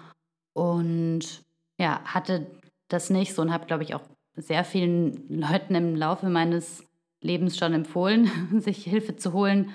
und 0.53 1.43
ja, 1.81 2.03
hatte 2.05 2.47
das 2.89 3.11
nicht 3.11 3.35
so 3.35 3.43
und 3.43 3.53
habe, 3.53 3.67
glaube 3.67 3.83
ich, 3.83 3.95
auch 3.95 4.03
sehr 4.37 4.65
vielen 4.65 5.29
Leuten 5.29 5.75
im 5.75 5.97
Laufe 5.97 6.29
meines 6.29 6.85
Lebens 7.23 7.57
schon 7.57 7.73
empfohlen, 7.73 8.31
sich 8.61 8.85
Hilfe 8.85 9.17
zu 9.17 9.33
holen, 9.33 9.73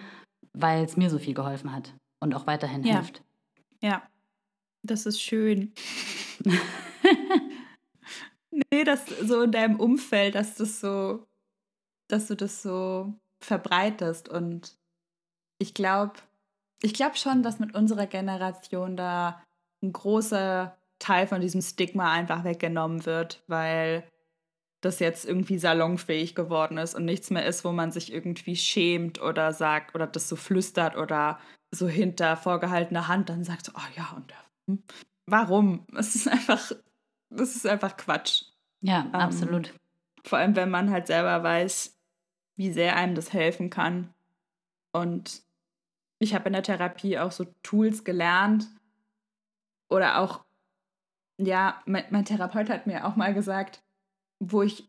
weil 0.53 0.83
es 0.83 0.97
mir 0.97 1.09
so 1.09 1.19
viel 1.19 1.33
geholfen 1.33 1.73
hat 1.73 1.93
und 2.19 2.33
auch 2.33 2.47
weiterhin 2.47 2.83
Ja. 2.83 2.95
hilft. 2.95 3.23
Ja. 3.81 4.03
Das 4.83 5.05
ist 5.07 5.19
schön. 5.19 5.73
nee, 8.51 8.83
das 8.83 9.05
so 9.23 9.41
in 9.41 9.51
deinem 9.51 9.79
Umfeld, 9.79 10.35
dass 10.35 10.55
das 10.55 10.79
so, 10.79 11.25
dass 12.07 12.27
du 12.27 12.35
das 12.35 12.61
so 12.61 13.13
verbreitest. 13.39 14.29
Und 14.29 14.77
ich 15.57 15.73
glaube, 15.73 16.13
ich 16.83 16.93
glaube 16.93 17.17
schon, 17.17 17.41
dass 17.41 17.59
mit 17.59 17.73
unserer 17.73 18.05
Generation 18.05 18.95
da 18.95 19.41
ein 19.81 19.91
großer 19.91 20.77
Teil 21.05 21.27
von 21.27 21.41
diesem 21.41 21.61
Stigma 21.61 22.11
einfach 22.11 22.43
weggenommen 22.43 23.05
wird, 23.05 23.43
weil 23.47 24.03
das 24.81 24.99
jetzt 24.99 25.25
irgendwie 25.25 25.57
salonfähig 25.57 26.35
geworden 26.35 26.77
ist 26.77 26.95
und 26.95 27.05
nichts 27.05 27.29
mehr 27.29 27.45
ist, 27.45 27.63
wo 27.63 27.71
man 27.71 27.91
sich 27.91 28.11
irgendwie 28.11 28.55
schämt 28.55 29.21
oder 29.21 29.53
sagt 29.53 29.93
oder 29.95 30.07
das 30.07 30.29
so 30.29 30.35
flüstert 30.35 30.97
oder 30.97 31.39
so 31.71 31.87
hinter 31.87 32.37
vorgehaltener 32.37 33.07
Hand 33.07 33.29
dann 33.29 33.43
sagt, 33.43 33.65
so, 33.65 33.71
oh 33.75 33.87
ja, 33.95 34.13
und 34.15 34.33
hm, 34.67 34.83
warum? 35.25 35.85
Es 35.95 36.15
ist 36.15 36.27
einfach, 36.27 36.71
das 37.29 37.55
ist 37.55 37.67
einfach 37.67 37.97
Quatsch. 37.97 38.43
Ja, 38.81 39.01
Ähm, 39.07 39.15
absolut. 39.15 39.73
Vor 40.23 40.39
allem, 40.39 40.55
wenn 40.55 40.69
man 40.69 40.89
halt 40.89 41.07
selber 41.07 41.43
weiß, 41.43 41.95
wie 42.55 42.71
sehr 42.71 42.95
einem 42.95 43.15
das 43.15 43.33
helfen 43.33 43.69
kann. 43.69 44.13
Und 44.91 45.43
ich 46.19 46.33
habe 46.33 46.47
in 46.47 46.53
der 46.53 46.63
Therapie 46.63 47.19
auch 47.19 47.31
so 47.31 47.45
Tools 47.63 48.03
gelernt 48.03 48.67
oder 49.89 50.19
auch, 50.19 50.45
ja, 51.37 51.81
mein, 51.85 52.05
mein 52.09 52.25
Therapeut 52.25 52.69
hat 52.69 52.87
mir 52.87 53.05
auch 53.05 53.15
mal 53.15 53.33
gesagt, 53.33 53.81
wo 54.39 54.61
ich 54.61 54.87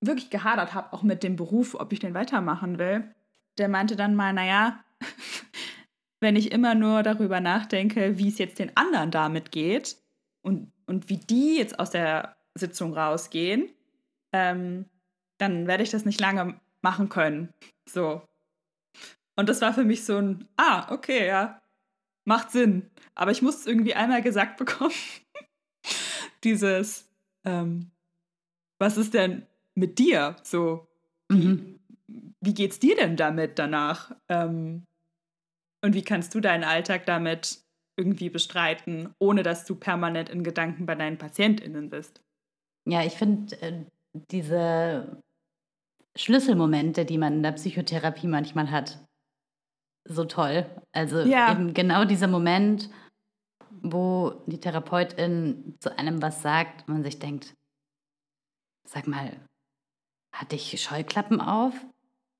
wirklich 0.00 0.30
gehadert 0.30 0.74
habe, 0.74 0.92
auch 0.92 1.02
mit 1.02 1.22
dem 1.22 1.36
Beruf, 1.36 1.74
ob 1.74 1.92
ich 1.92 2.00
den 2.00 2.14
weitermachen 2.14 2.78
will. 2.78 3.14
Der 3.58 3.68
meinte 3.68 3.96
dann 3.96 4.14
mal, 4.14 4.32
naja, 4.32 4.82
wenn 6.20 6.36
ich 6.36 6.52
immer 6.52 6.74
nur 6.74 7.02
darüber 7.02 7.40
nachdenke, 7.40 8.18
wie 8.18 8.28
es 8.28 8.38
jetzt 8.38 8.58
den 8.58 8.76
anderen 8.76 9.10
damit 9.10 9.52
geht 9.52 9.96
und, 10.42 10.72
und 10.86 11.08
wie 11.08 11.18
die 11.18 11.56
jetzt 11.56 11.78
aus 11.78 11.90
der 11.90 12.36
Sitzung 12.54 12.94
rausgehen, 12.94 13.70
ähm, 14.32 14.86
dann 15.38 15.66
werde 15.66 15.82
ich 15.82 15.90
das 15.90 16.04
nicht 16.04 16.20
lange 16.20 16.60
machen 16.82 17.08
können. 17.08 17.52
So. 17.88 18.22
Und 19.36 19.48
das 19.48 19.60
war 19.60 19.72
für 19.72 19.84
mich 19.84 20.04
so 20.04 20.16
ein, 20.16 20.48
ah, 20.56 20.92
okay, 20.92 21.26
ja, 21.26 21.60
macht 22.24 22.50
Sinn. 22.50 22.90
Aber 23.14 23.30
ich 23.30 23.42
muss 23.42 23.60
es 23.60 23.66
irgendwie 23.66 23.94
einmal 23.94 24.22
gesagt 24.22 24.56
bekommen. 24.58 24.92
Dieses, 26.44 27.08
ähm, 27.44 27.90
was 28.78 28.96
ist 28.96 29.14
denn 29.14 29.46
mit 29.74 29.98
dir? 29.98 30.36
So, 30.42 30.86
Mhm. 31.30 31.78
wie 32.40 32.54
geht's 32.54 32.78
dir 32.78 32.96
denn 32.96 33.16
damit 33.16 33.58
danach? 33.58 34.12
Ähm, 34.28 34.84
und 35.84 35.94
wie 35.94 36.02
kannst 36.02 36.34
du 36.34 36.40
deinen 36.40 36.64
Alltag 36.64 37.06
damit 37.06 37.60
irgendwie 37.96 38.30
bestreiten, 38.30 39.14
ohne 39.18 39.42
dass 39.42 39.64
du 39.64 39.76
permanent 39.76 40.28
in 40.28 40.42
Gedanken 40.42 40.86
bei 40.86 40.94
deinen 40.94 41.18
PatientInnen 41.18 41.90
bist? 41.90 42.22
Ja, 42.88 43.04
ich 43.04 43.12
finde 43.14 43.60
äh, 43.62 43.84
diese 44.30 45.20
Schlüsselmomente, 46.16 47.04
die 47.04 47.18
man 47.18 47.34
in 47.34 47.42
der 47.42 47.52
Psychotherapie 47.52 48.26
manchmal 48.26 48.70
hat, 48.70 48.98
so 50.08 50.24
toll. 50.24 50.66
Also 50.92 51.20
Ja. 51.20 51.52
eben 51.52 51.74
genau 51.74 52.04
dieser 52.04 52.26
Moment, 52.26 52.90
wo 53.82 54.42
die 54.46 54.58
Therapeutin 54.60 55.76
zu 55.80 55.96
einem 55.98 56.20
was 56.22 56.42
sagt 56.42 56.86
und 56.88 56.94
man 56.94 57.02
sich 57.02 57.18
denkt, 57.18 57.54
sag 58.86 59.06
mal, 59.06 59.32
hatte 60.32 60.56
ich 60.56 60.80
Scheuklappen 60.82 61.40
auf? 61.40 61.74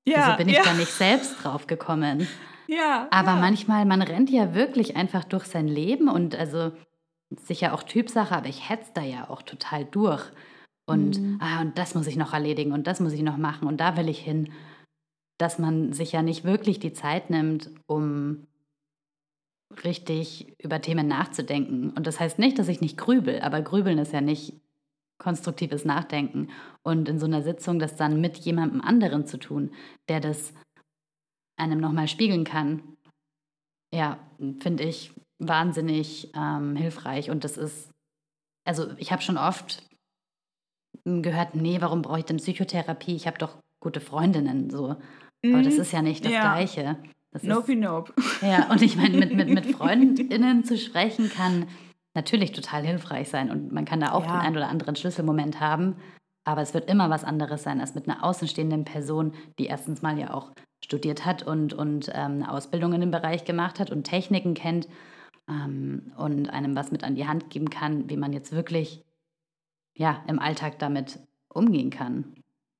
Wieso 0.05 0.35
bin 0.37 0.49
ich 0.49 0.57
ja, 0.57 0.63
da 0.63 0.73
nicht 0.73 0.91
selbst 0.91 1.43
drauf 1.43 1.67
gekommen? 1.67 2.27
ja. 2.67 3.07
Aber 3.11 3.31
ja. 3.35 3.35
manchmal, 3.35 3.85
man 3.85 4.01
rennt 4.01 4.29
ja 4.29 4.53
wirklich 4.55 4.95
einfach 4.95 5.23
durch 5.23 5.45
sein 5.45 5.67
Leben 5.67 6.09
und 6.09 6.35
also 6.35 6.71
sicher 7.29 7.73
auch 7.73 7.83
Typsache, 7.83 8.35
aber 8.35 8.47
ich 8.47 8.69
hetze 8.69 8.91
da 8.93 9.01
ja 9.01 9.29
auch 9.29 9.41
total 9.41 9.85
durch. 9.85 10.23
Und, 10.85 11.19
Mhm. 11.19 11.37
ah, 11.41 11.61
und 11.61 11.77
das 11.77 11.95
muss 11.95 12.07
ich 12.07 12.17
noch 12.17 12.33
erledigen 12.33 12.71
und 12.73 12.87
das 12.87 12.99
muss 12.99 13.13
ich 13.13 13.21
noch 13.21 13.37
machen 13.37 13.67
und 13.67 13.77
da 13.77 13.95
will 13.95 14.09
ich 14.09 14.19
hin. 14.19 14.51
Dass 15.37 15.57
man 15.59 15.93
sich 15.93 16.11
ja 16.11 16.21
nicht 16.21 16.43
wirklich 16.43 16.79
die 16.79 16.93
Zeit 16.93 17.29
nimmt, 17.29 17.69
um 17.87 18.47
richtig 19.83 20.53
über 20.59 20.81
Themen 20.81 21.07
nachzudenken. 21.07 21.91
Und 21.91 22.07
das 22.07 22.19
heißt 22.19 22.39
nicht, 22.39 22.59
dass 22.59 22.67
ich 22.67 22.81
nicht 22.81 22.97
grübel, 22.97 23.41
aber 23.41 23.61
grübeln 23.61 23.97
ist 23.97 24.13
ja 24.13 24.21
nicht 24.21 24.53
konstruktives 25.17 25.85
Nachdenken. 25.85 26.49
Und 26.83 27.07
in 27.09 27.19
so 27.19 27.25
einer 27.25 27.41
Sitzung 27.43 27.79
das 27.79 27.95
dann 27.95 28.21
mit 28.21 28.37
jemandem 28.37 28.81
anderen 28.81 29.25
zu 29.25 29.37
tun, 29.37 29.71
der 30.09 30.19
das 30.19 30.53
einem 31.57 31.79
nochmal 31.79 32.07
spiegeln 32.07 32.43
kann, 32.43 32.81
ja, 33.93 34.17
finde 34.59 34.83
ich 34.83 35.11
wahnsinnig 35.39 36.31
ähm, 36.35 36.75
hilfreich. 36.75 37.29
Und 37.29 37.43
das 37.43 37.57
ist, 37.57 37.91
also 38.65 38.91
ich 38.97 39.11
habe 39.11 39.21
schon 39.21 39.37
oft 39.37 39.83
gehört, 41.03 41.55
nee, 41.55 41.81
warum 41.81 42.01
brauche 42.01 42.19
ich 42.19 42.25
denn 42.25 42.37
Psychotherapie? 42.37 43.15
Ich 43.15 43.27
habe 43.27 43.37
doch 43.37 43.57
gute 43.79 43.99
Freundinnen 43.99 44.69
so. 44.69 44.95
Aber 45.45 45.61
das 45.63 45.75
Mhm. 45.75 45.81
ist 45.81 45.91
ja 45.91 46.01
nicht 46.01 46.23
das 46.25 46.31
Ja. 46.33 46.41
Gleiche. 46.41 46.97
Das 47.31 47.43
Nope, 47.43 47.73
ist, 47.73 47.79
nope. 47.79 48.13
ja, 48.41 48.69
und 48.69 48.81
ich 48.81 48.95
meine, 48.97 49.17
mit, 49.17 49.33
mit, 49.33 49.49
mit 49.49 49.65
FreundInnen 49.75 50.63
zu 50.63 50.77
sprechen 50.77 51.29
kann 51.29 51.67
natürlich 52.13 52.51
total 52.51 52.85
hilfreich 52.85 53.29
sein. 53.29 53.49
Und 53.49 53.71
man 53.71 53.85
kann 53.85 54.01
da 54.01 54.11
auch 54.11 54.25
Ja. 54.25 54.31
den 54.37 54.41
einen 54.47 54.57
oder 54.57 54.67
anderen 54.69 54.95
Schlüsselmoment 54.95 55.59
haben. 55.59 55.95
aber 56.43 56.61
es 56.61 56.73
wird 56.73 56.89
immer 56.89 57.09
was 57.11 57.23
anderes 57.23 57.61
sein 57.63 57.79
als 57.79 57.93
mit 57.95 58.09
einer 58.09 58.23
außenstehenden 58.23 58.83
Person, 58.83 59.33
die 59.59 59.65
erstens 59.67 60.01
mal 60.01 60.17
ja 60.17 60.33
auch 60.33 60.51
studiert 60.83 61.23
hat 61.25 61.43
und, 61.43 61.73
und 61.73 62.09
ähm, 62.09 62.41
eine 62.41 62.51
Ausbildung 62.51 62.93
in 62.93 63.01
dem 63.01 63.11
Bereich 63.11 63.45
gemacht 63.45 63.79
hat 63.79 63.91
und 63.91 64.03
Techniken 64.05 64.55
kennt 64.55 64.87
ähm, 65.47 66.11
und 66.17 66.49
einem 66.49 66.75
was 66.75 66.91
mit 66.91 67.03
an 67.03 67.13
die 67.15 67.27
Hand 67.27 67.51
geben 67.51 67.69
kann, 67.69 68.09
wie 68.09 68.17
man 68.17 68.33
jetzt 68.33 68.51
wirklich 68.53 69.03
ja, 69.95 70.23
im 70.27 70.39
Alltag 70.39 70.79
damit 70.79 71.19
umgehen 71.47 71.91
kann. 71.91 72.33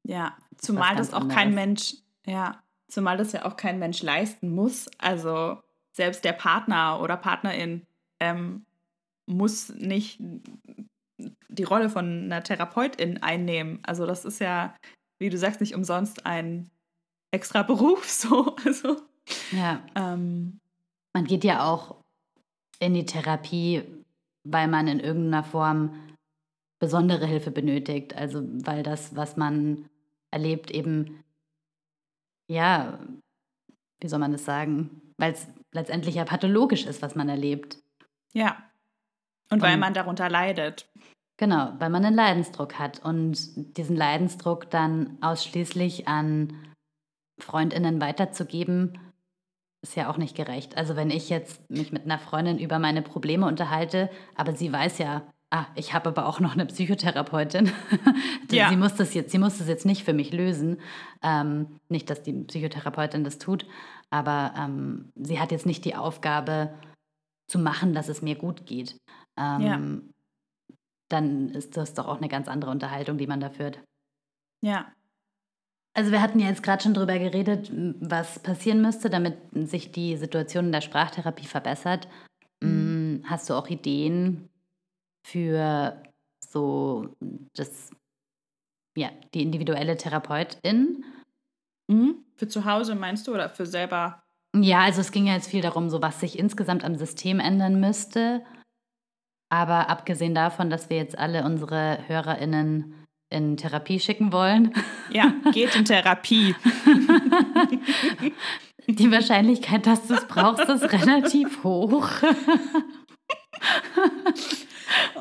Ja, 0.04 0.36
zumal 0.58 0.96
das 0.96 1.14
auch 1.14 1.22
anderes. 1.22 1.36
kein 1.38 1.54
Mensch, 1.54 1.94
ja, 2.26 2.60
zumal 2.92 3.18
das 3.18 3.32
ja 3.32 3.46
auch 3.46 3.56
kein 3.56 3.80
Mensch 3.80 4.02
leisten 4.02 4.54
muss. 4.54 4.90
Also 4.98 5.60
selbst 5.94 6.24
der 6.24 6.34
Partner 6.34 7.00
oder 7.02 7.18
Partnerin 7.18 7.86
ähm, 8.20 8.66
muss 9.26 9.70
nicht 9.70 10.20
die 11.50 11.64
Rolle 11.64 11.90
von 11.90 12.24
einer 12.24 12.44
Therapeutin 12.44 13.22
einnehmen. 13.22 13.80
Also 13.84 14.06
das 14.06 14.26
ist 14.26 14.40
ja, 14.40 14.76
wie 15.20 15.30
du 15.30 15.38
sagst, 15.38 15.62
nicht 15.62 15.76
umsonst 15.76 16.26
ein 16.26 16.70
extra 17.32 17.64
Beruf 17.64 18.10
so. 18.10 18.56
Also, 18.66 18.98
ja. 19.52 19.82
Ähm, 19.96 20.60
man 21.14 21.26
geht 21.26 21.44
ja 21.44 21.66
auch 21.66 21.98
in 22.80 22.94
die 22.94 23.06
Therapie, 23.06 23.84
weil 24.44 24.68
man 24.68 24.88
in 24.88 25.00
irgendeiner 25.00 25.44
Form 25.44 25.96
besondere 26.80 27.28
Hilfe 27.28 27.52
benötigt. 27.52 28.16
Also 28.16 28.42
weil 28.44 28.82
das, 28.84 29.16
was 29.16 29.38
man 29.38 29.90
erlebt, 30.32 30.72
eben, 30.72 31.24
ja, 32.52 33.00
wie 34.00 34.08
soll 34.08 34.20
man 34.20 34.32
das 34.32 34.46
sagen? 34.46 35.02
Weil 35.18 35.34
es 35.34 35.48
letztendlich 35.72 36.16
ja 36.16 36.26
pathologisch 36.26 36.86
ist, 36.86 37.02
was 37.02 37.16
man 37.16 37.30
erlebt. 37.30 37.80
Ja. 38.34 38.58
Und 39.50 39.62
weil 39.62 39.76
und, 39.76 39.80
man 39.80 39.94
darunter 39.94 40.30
leidet. 40.30 40.90
Genau, 41.38 41.74
weil 41.80 41.90
man 41.90 42.06
einen 42.06 42.16
Leidensdruck 42.16 42.78
hat 42.78 43.04
und 43.04 43.78
diesen 43.78 43.96
Leidensdruck 43.96 44.70
dann 44.70 45.18
ausschließlich 45.22 46.08
an 46.08 46.74
Freundinnen 47.40 48.00
weiterzugeben, 48.00 49.00
ist 49.82 49.96
ja 49.96 50.10
auch 50.10 50.18
nicht 50.18 50.36
gerecht. 50.36 50.78
Also 50.78 50.96
wenn 50.96 51.10
ich 51.10 51.30
jetzt 51.30 51.68
mich 51.70 51.92
mit 51.92 52.04
einer 52.04 52.20
Freundin 52.20 52.60
über 52.60 52.78
meine 52.78 53.02
Probleme 53.02 53.48
unterhalte, 53.48 54.12
aber 54.36 54.56
sie 54.56 54.72
weiß 54.72 55.00
ja, 55.00 55.24
ah, 55.52 55.68
ich 55.76 55.94
habe 55.94 56.10
aber 56.10 56.26
auch 56.26 56.40
noch 56.40 56.54
eine 56.54 56.66
Psychotherapeutin. 56.66 57.72
ja. 58.52 58.70
Sie 58.70 58.78
muss 58.78 58.96
das 58.96 59.14
jetzt, 59.14 59.32
sie 59.32 59.38
muss 59.38 59.60
das 59.60 59.68
jetzt 59.68 59.86
nicht 59.86 60.04
für 60.04 60.14
mich 60.14 60.32
lösen. 60.34 60.82
Ähm, 61.22 61.80
nicht, 61.90 62.10
dass 62.10 62.24
die 62.24 62.34
Psychotherapeutin 62.34 63.24
das 63.24 63.38
tut, 63.38 63.68
aber 64.10 64.54
ähm, 64.58 65.12
sie 65.16 65.40
hat 65.40 65.52
jetzt 65.52 65.66
nicht 65.66 65.86
die 65.86 65.96
Aufgabe 65.96 66.74
zu 67.48 67.60
machen, 67.60 67.94
dass 67.94 68.10
es 68.10 68.22
mir 68.22 68.36
gut 68.36 68.66
geht. 68.66 68.98
Ähm, 69.38 69.62
ja. 69.62 69.80
Dann 71.10 71.50
ist 71.50 71.78
das 71.78 71.94
doch 71.94 72.08
auch 72.08 72.18
eine 72.18 72.30
ganz 72.30 72.48
andere 72.48 72.72
Unterhaltung, 72.72 73.18
die 73.18 73.28
man 73.28 73.42
da 73.42 73.50
führt. 73.50 73.80
Ja, 74.62 74.88
also 75.94 76.12
wir 76.12 76.22
hatten 76.22 76.40
ja 76.40 76.48
jetzt 76.48 76.64
gerade 76.64 76.82
schon 76.82 76.94
darüber 76.94 77.20
geredet, 77.20 77.70
was 78.00 78.40
passieren 78.40 78.82
müsste, 78.82 79.10
damit 79.10 79.38
sich 79.54 79.92
die 79.92 80.16
Situation 80.16 80.68
in 80.68 80.72
der 80.72 80.82
Sprachtherapie 80.82 81.46
verbessert. 81.46 82.08
Mhm. 82.62 83.24
Hast 83.26 83.50
du 83.50 83.56
auch 83.56 83.68
Ideen 83.68 84.48
für 85.26 86.02
so 86.44 87.16
das, 87.56 87.92
ja, 88.98 89.10
die 89.34 89.42
individuelle 89.42 89.98
Therapeutin? 89.98 91.04
Mhm. 91.88 92.26
Für 92.36 92.48
zu 92.48 92.66
Hause 92.66 92.96
meinst 92.96 93.28
du 93.28 93.34
oder 93.34 93.50
für 93.50 93.66
selber? 93.66 94.24
Ja, 94.56 94.82
also 94.82 95.02
es 95.02 95.12
ging 95.12 95.28
ja 95.28 95.34
jetzt 95.34 95.50
viel 95.50 95.62
darum, 95.62 95.90
so 95.90 96.02
was 96.02 96.20
sich 96.20 96.38
insgesamt 96.38 96.84
am 96.84 96.96
System 96.96 97.40
ändern 97.40 97.80
müsste. 97.80 98.44
Aber 99.50 99.90
abgesehen 99.90 100.34
davon, 100.34 100.70
dass 100.70 100.90
wir 100.90 100.98
jetzt 100.98 101.18
alle 101.18 101.44
unsere 101.44 102.00
HörerInnen 102.08 102.96
in 103.30 103.58
Therapie 103.58 104.00
schicken 104.00 104.32
wollen. 104.32 104.74
Ja, 105.10 105.34
geht 105.52 105.76
in 105.76 105.86
Therapie. 105.86 106.56
Die 108.88 109.12
Wahrscheinlichkeit, 109.12 109.86
dass 109.86 110.08
du 110.08 110.16
es 110.16 110.26
brauchst, 110.26 110.68
ist 110.68 110.92
relativ 110.92 111.64
hoch. 111.64 112.10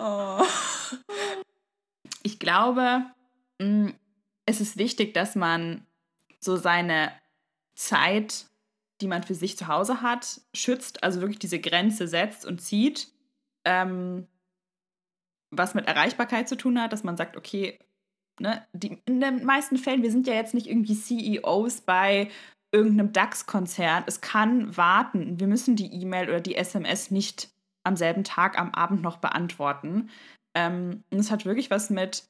Oh. 0.00 0.42
Ich 2.22 2.38
glaube, 2.38 3.04
mm, 3.58 3.88
es 4.46 4.60
ist 4.60 4.76
wichtig, 4.78 5.14
dass 5.14 5.36
man 5.36 5.86
so 6.38 6.56
seine 6.56 7.12
Zeit, 7.74 8.46
die 9.00 9.08
man 9.08 9.22
für 9.22 9.34
sich 9.34 9.56
zu 9.56 9.68
Hause 9.68 10.02
hat, 10.02 10.40
schützt, 10.54 11.02
also 11.02 11.20
wirklich 11.20 11.38
diese 11.38 11.60
Grenze 11.60 12.08
setzt 12.08 12.46
und 12.46 12.60
zieht. 12.60 13.08
Ähm, 13.64 14.26
was 15.50 15.74
mit 15.74 15.86
Erreichbarkeit 15.86 16.48
zu 16.48 16.56
tun 16.56 16.80
hat, 16.80 16.92
dass 16.92 17.04
man 17.04 17.16
sagt, 17.16 17.36
okay, 17.36 17.78
ne, 18.38 18.66
die, 18.72 18.98
in 19.04 19.20
den 19.20 19.44
meisten 19.44 19.76
Fällen, 19.76 20.02
wir 20.02 20.10
sind 20.10 20.26
ja 20.26 20.34
jetzt 20.34 20.54
nicht 20.54 20.66
irgendwie 20.66 20.94
CEOs 20.94 21.82
bei 21.82 22.30
irgendeinem 22.72 23.12
DAX-Konzern. 23.12 24.04
Es 24.06 24.20
kann 24.20 24.76
warten. 24.76 25.40
Wir 25.40 25.46
müssen 25.46 25.76
die 25.76 25.92
E-Mail 25.92 26.28
oder 26.28 26.40
die 26.40 26.54
SMS 26.54 27.10
nicht 27.10 27.50
am 27.90 27.96
selben 27.96 28.22
Tag, 28.22 28.58
am 28.58 28.72
Abend 28.72 29.02
noch 29.02 29.16
beantworten. 29.16 30.10
Ähm, 30.54 31.02
und 31.10 31.18
es 31.18 31.30
hat 31.30 31.44
wirklich 31.44 31.70
was 31.70 31.90
mit 31.90 32.24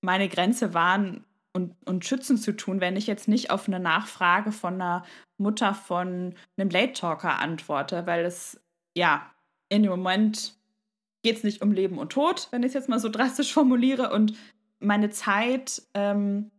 meine 0.00 0.28
Grenze 0.28 0.72
wahren 0.72 1.24
und, 1.52 1.74
und 1.84 2.04
schützen 2.04 2.36
zu 2.36 2.52
tun, 2.52 2.80
wenn 2.80 2.96
ich 2.96 3.06
jetzt 3.06 3.26
nicht 3.26 3.50
auf 3.50 3.66
eine 3.66 3.80
Nachfrage 3.80 4.52
von 4.52 4.74
einer 4.74 5.04
Mutter 5.36 5.74
von 5.74 6.34
einem 6.56 6.70
Late 6.70 6.92
Talker 6.92 7.40
antworte, 7.40 8.06
weil 8.06 8.24
es 8.24 8.60
ja 8.96 9.30
in 9.68 9.82
dem 9.82 9.90
Moment 9.90 10.56
geht 11.22 11.38
es 11.38 11.44
nicht 11.44 11.62
um 11.62 11.72
Leben 11.72 11.98
und 11.98 12.12
Tod, 12.12 12.48
wenn 12.52 12.62
ich 12.62 12.68
es 12.68 12.74
jetzt 12.74 12.88
mal 12.88 13.00
so 13.00 13.08
drastisch 13.08 13.52
formuliere. 13.52 14.12
Und 14.12 14.36
meine 14.78 15.10
Zeit 15.10 15.82
ähm, 15.94 16.50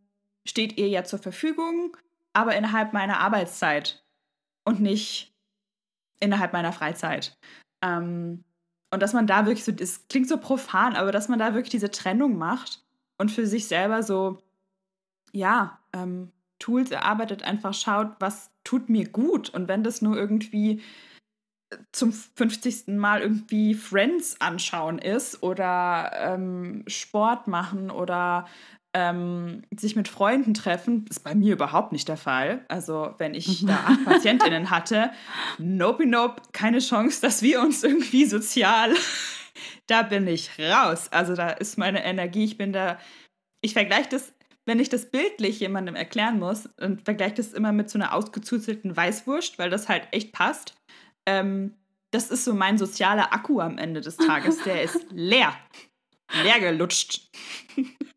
steht 0.45 0.78
ihr 0.78 0.89
ja 0.89 1.04
zur 1.04 1.19
Verfügung, 1.19 1.95
aber 2.34 2.56
innerhalb 2.56 2.91
meiner 2.91 3.19
Arbeitszeit 3.19 4.04
und 4.65 4.82
nicht 4.82 5.34
innerhalb 6.19 6.52
meiner 6.52 6.74
Freizeit. 6.74 7.38
Ähm, 7.86 8.43
und 8.91 9.02
dass 9.02 9.13
man 9.13 9.28
da 9.28 9.45
wirklich 9.45 9.63
so, 9.63 9.71
das 9.71 10.08
klingt 10.08 10.28
so 10.28 10.38
profan, 10.38 10.95
aber 10.95 11.12
dass 11.12 11.28
man 11.30 11.39
da 11.39 11.54
wirklich 11.54 11.69
diese 11.69 11.91
Trennung 11.91 12.38
macht 12.38 12.82
und 13.17 13.32
für 13.32 13.45
sich 13.45 13.67
selber 13.67 14.04
so, 14.04 14.39
ja, 15.32 15.80
ähm, 15.93 16.32
Tools 16.60 16.91
erarbeitet, 16.91 17.43
einfach 17.43 17.74
schaut, 17.74 18.15
was 18.19 18.50
tut 18.63 18.89
mir 18.89 19.10
gut. 19.10 19.50
Und 19.50 19.67
wenn 19.67 19.84
das 19.84 20.02
nur 20.02 20.15
irgendwie 20.17 20.82
zum 21.91 22.13
50. 22.13 22.88
Mal 22.88 23.21
irgendwie 23.21 23.74
Friends 23.74 24.39
anschauen 24.39 25.00
ist 25.00 25.43
oder 25.43 26.12
ähm, 26.13 26.84
Sport 26.88 27.48
machen 27.48 27.91
oder 27.91 28.48
ähm, 28.95 29.62
sich 29.75 29.95
mit 29.95 30.08
Freunden 30.08 30.53
treffen, 30.53 31.05
ist 31.10 31.23
bei 31.23 31.36
mir 31.36 31.53
überhaupt 31.53 31.91
nicht 31.91 32.08
der 32.08 32.17
Fall. 32.17 32.65
Also 32.69 33.13
wenn 33.17 33.36
ich 33.36 33.65
da 33.65 33.75
acht 33.86 34.05
PatientInnen 34.05 34.69
hatte, 34.69 35.12
nope, 35.58 36.08
nope, 36.08 36.41
keine 36.53 36.79
Chance, 36.79 37.21
dass 37.21 37.41
wir 37.41 37.62
uns 37.62 37.84
irgendwie 37.84 38.25
sozial, 38.25 38.93
da 39.88 40.01
bin 40.01 40.25
ich 40.27 40.49
raus. 40.58 41.10
Also 41.12 41.36
da 41.36 41.49
ist 41.49 41.77
meine 41.77 42.03
Energie, 42.03 42.45
ich 42.45 42.58
bin 42.58 42.73
da, 42.73 42.97
ich 43.62 43.73
vergleiche 43.73 44.10
das, 44.10 44.34
wenn 44.65 44.79
ich 44.79 44.89
das 44.89 45.12
bildlich 45.12 45.60
jemandem 45.60 45.95
erklären 45.95 46.39
muss, 46.39 46.67
und 46.81 47.03
vergleiche 47.03 47.36
das 47.36 47.53
immer 47.53 47.71
mit 47.71 47.89
so 47.89 47.99
einer 47.99 48.13
ausgezuzelten 48.13 48.95
Weißwurst, 48.95 49.60
weil 49.60 49.69
das 49.69 49.89
halt 49.89 50.08
echt 50.12 50.31
passt 50.31 50.73
ähm, 51.25 51.75
das 52.12 52.29
ist 52.31 52.45
so 52.45 52.53
mein 52.53 52.77
sozialer 52.77 53.34
Akku 53.34 53.60
am 53.60 53.77
Ende 53.77 54.01
des 54.01 54.17
Tages. 54.17 54.63
Der 54.63 54.84
ist 54.84 55.05
leer. 55.12 55.53
Leer 56.43 56.60
gelutscht. 56.60 57.29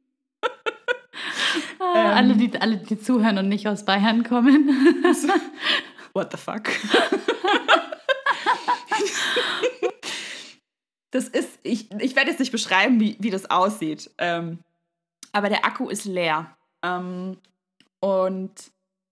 Ah, 1.80 1.94
ähm, 1.94 2.16
alle, 2.16 2.36
die, 2.36 2.60
alle, 2.60 2.76
die 2.78 2.98
zuhören 2.98 3.38
und 3.38 3.48
nicht 3.48 3.68
aus 3.68 3.84
Bayern 3.84 4.24
kommen. 4.24 4.68
What 6.12 6.32
the 6.32 6.36
fuck? 6.36 6.64
das 11.12 11.28
ist, 11.28 11.60
ich, 11.62 11.90
ich 12.00 12.16
werde 12.16 12.30
jetzt 12.30 12.40
nicht 12.40 12.50
beschreiben, 12.50 12.98
wie, 12.98 13.16
wie 13.20 13.30
das 13.30 13.48
aussieht. 13.50 14.10
Ähm, 14.18 14.58
aber 15.32 15.48
der 15.48 15.64
Akku 15.64 15.88
ist 15.88 16.04
leer. 16.04 16.56
Ähm, 16.82 17.38
und 18.00 18.52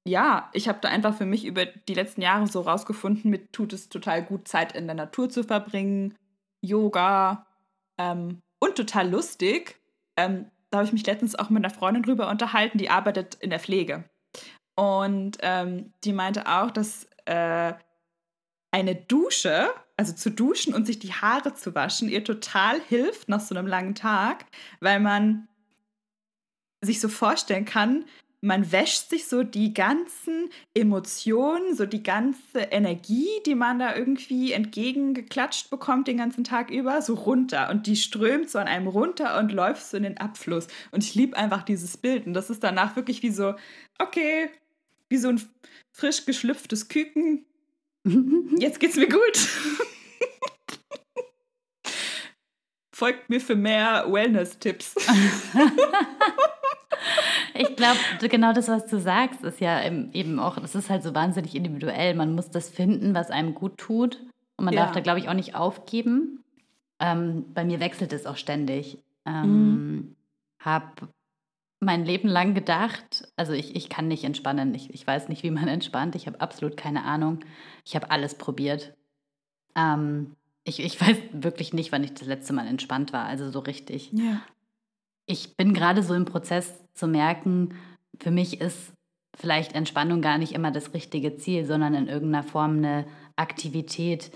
ja, 0.07 0.51
ich 0.53 0.69
habe 0.69 0.79
da 0.81 0.89
einfach 0.89 1.17
für 1.17 1.27
mich 1.27 1.45
über 1.45 1.67
die 1.67 1.95
letzten 1.95 2.23
Jahre 2.23 2.47
so 2.47 2.61
rausgefunden, 2.61 3.31
mir 3.31 3.51
tut 3.51 3.73
es 3.73 3.89
total 3.89 4.25
gut, 4.25 4.47
Zeit 4.49 4.75
in 4.75 4.87
der 4.87 4.95
Natur 4.95 5.29
zu 5.29 5.43
verbringen, 5.43 6.15
Yoga 6.61 7.47
ähm, 7.99 8.41
und 8.61 8.77
total 8.77 9.11
lustig. 9.11 9.81
Ähm, 10.17 10.51
da 10.71 10.79
habe 10.79 10.87
ich 10.87 10.93
mich 10.93 11.07
letztens 11.07 11.37
auch 11.37 11.51
mit 11.51 11.65
einer 11.65 11.75
Freundin 11.75 12.03
drüber 12.03 12.29
unterhalten, 12.29 12.79
die 12.79 12.91
arbeitet 12.91 13.37
in 13.37 13.51
der 13.51 13.61
Pflege. 13.61 14.05
Und 14.75 15.39
ähm, 15.41 15.93
die 16.05 16.13
meinte 16.13 16.47
auch, 16.47 16.71
dass 16.71 17.09
äh, 17.25 17.73
eine 18.71 18.95
Dusche, 18.95 19.69
also 19.97 20.13
zu 20.13 20.31
duschen 20.31 20.75
und 20.75 20.87
sich 20.87 20.99
die 20.99 21.13
Haare 21.13 21.55
zu 21.55 21.75
waschen, 21.75 22.09
ihr 22.09 22.25
total 22.25 22.81
hilft 22.81 23.29
nach 23.29 23.41
so 23.41 23.55
einem 23.55 23.67
langen 23.67 23.95
Tag, 23.95 24.45
weil 24.81 25.01
man 25.01 25.49
sich 26.83 27.01
so 27.01 27.09
vorstellen 27.09 27.65
kann, 27.65 28.05
man 28.41 28.71
wäscht 28.71 29.09
sich 29.09 29.27
so 29.27 29.43
die 29.43 29.73
ganzen 29.73 30.51
Emotionen, 30.75 31.75
so 31.75 31.87
die 31.87 32.03
ganze 32.03 32.61
Energie, 32.71 33.29
die 33.47 33.55
man 33.55 33.79
da 33.79 33.97
irgendwie 33.97 34.53
entgegengeklatscht 34.53 35.71
bekommt 35.71 36.07
den 36.07 36.19
ganzen 36.19 36.45
Tag 36.45 36.71
über, 36.71 37.01
so 37.03 37.15
runter. 37.15 37.71
Und 37.71 37.87
die 37.87 37.97
strömt 37.97 38.51
so 38.51 38.59
an 38.59 38.69
einem 38.69 38.89
runter 38.89 39.39
und 39.39 39.53
läuft 39.53 39.87
so 39.87 39.97
in 39.97 40.03
den 40.03 40.19
Abfluss. 40.19 40.69
Und 40.91 41.03
ich 41.03 41.15
liebe 41.15 41.37
einfach 41.37 41.63
dieses 41.63 41.97
Bild. 41.97 42.27
Und 42.27 42.35
das 42.35 42.51
ist 42.51 42.63
danach 42.63 42.95
wirklich 42.97 43.23
wie 43.23 43.31
so, 43.31 43.55
okay, 43.99 44.51
wie 45.09 45.17
so 45.17 45.29
ein 45.29 45.41
frisch 45.93 46.27
geschlüpftes 46.27 46.89
Küken. 46.89 47.47
Jetzt 48.59 48.81
geht's 48.81 48.97
mir 48.97 49.09
gut. 49.09 49.49
Folgt 52.95 53.29
mir 53.29 53.41
für 53.41 53.57
mehr 53.57 54.07
Wellness-Tipps. 54.09 54.95
ich 57.59 57.77
glaube, 57.77 57.99
genau 58.29 58.53
das, 58.53 58.69
was 58.69 58.87
du 58.87 58.99
sagst, 58.99 59.43
ist 59.43 59.61
ja 59.61 59.85
eben 59.85 60.39
auch, 60.39 60.57
es 60.59 60.75
ist 60.75 60.91
halt 60.91 61.03
so 61.03 61.15
wahnsinnig 61.15 61.55
individuell. 61.55 62.15
Man 62.15 62.35
muss 62.35 62.51
das 62.51 62.69
finden, 62.69 63.15
was 63.15 63.31
einem 63.31 63.55
gut 63.55 63.79
tut. 63.79 64.21
Und 64.57 64.65
man 64.65 64.75
ja. 64.75 64.83
darf 64.83 64.93
da, 64.93 65.01
glaube 65.01 65.19
ich, 65.19 65.29
auch 65.29 65.35
nicht 65.35 65.55
aufgeben. 65.55 66.43
Ähm, 66.99 67.45
bei 67.53 67.65
mir 67.65 67.81
wechselt 67.81 68.13
es 68.13 68.27
auch 68.27 68.37
ständig. 68.37 68.99
Ähm, 69.27 69.45
mhm. 69.45 70.17
Habe 70.61 71.09
mein 71.81 72.05
Leben 72.05 72.29
lang 72.29 72.55
gedacht, 72.55 73.29
also 73.37 73.53
ich, 73.53 73.77
ich 73.77 73.89
kann 73.89 74.09
nicht 74.09 74.25
entspannen. 74.25 74.75
Ich, 74.75 74.93
ich 74.93 75.07
weiß 75.07 75.29
nicht, 75.29 75.43
wie 75.43 75.51
man 75.51 75.69
entspannt. 75.69 76.15
Ich 76.15 76.27
habe 76.27 76.41
absolut 76.41 76.77
keine 76.77 77.05
Ahnung. 77.05 77.41
Ich 77.85 77.95
habe 77.95 78.11
alles 78.11 78.37
probiert. 78.37 78.95
Ähm, 79.75 80.37
ich, 80.65 80.81
ich 80.81 81.01
weiß 81.01 81.17
wirklich 81.33 81.73
nicht, 81.73 81.93
wann 81.93 82.03
ich 82.03 82.15
das 82.15 82.27
letzte 82.27 82.53
Mal 82.53 82.67
entspannt 82.67 83.13
war, 83.13 83.25
also 83.27 83.51
so 83.51 83.61
richtig. 83.61 84.11
Ja. 84.13 84.43
Ich 85.27 85.57
bin 85.57 85.75
gerade 85.75 86.03
so 86.03 86.15
im 86.15 86.25
Prozess 86.25 86.73
zu 86.95 87.07
merken, 87.07 87.75
für 88.21 88.31
mich 88.31 88.61
ist 88.61 88.93
vielleicht 89.37 89.75
Entspannung 89.75 90.23
gar 90.23 90.39
nicht 90.39 90.53
immer 90.53 90.71
das 90.71 90.95
richtige 90.95 91.37
Ziel, 91.37 91.67
sondern 91.67 91.95
in 91.95 92.09
irgendeiner 92.09 92.45
Form 92.45 92.79
eine 92.79 93.07
Aktivität, 93.37 94.31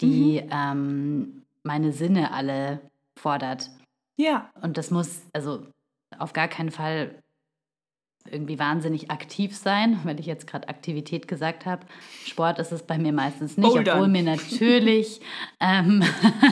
die 0.00 0.42
mhm. 0.42 0.50
ähm, 0.50 1.42
meine 1.62 1.92
Sinne 1.92 2.32
alle 2.32 2.80
fordert. 3.16 3.70
Ja. 4.16 4.50
Und 4.60 4.76
das 4.76 4.90
muss, 4.90 5.22
also 5.32 5.66
auf 6.18 6.32
gar 6.32 6.48
keinen 6.48 6.70
Fall 6.70 7.21
irgendwie 8.30 8.58
wahnsinnig 8.58 9.10
aktiv 9.10 9.56
sein, 9.56 10.00
wenn 10.04 10.18
ich 10.18 10.26
jetzt 10.26 10.46
gerade 10.46 10.68
Aktivität 10.68 11.28
gesagt 11.28 11.66
habe. 11.66 11.86
Sport 12.26 12.58
ist 12.58 12.72
es 12.72 12.82
bei 12.82 12.98
mir 12.98 13.12
meistens 13.12 13.56
nicht, 13.56 13.68
Bouldern. 13.68 13.96
obwohl 13.96 14.08
mir 14.08 14.22
natürlich, 14.22 15.20
ähm, 15.60 16.02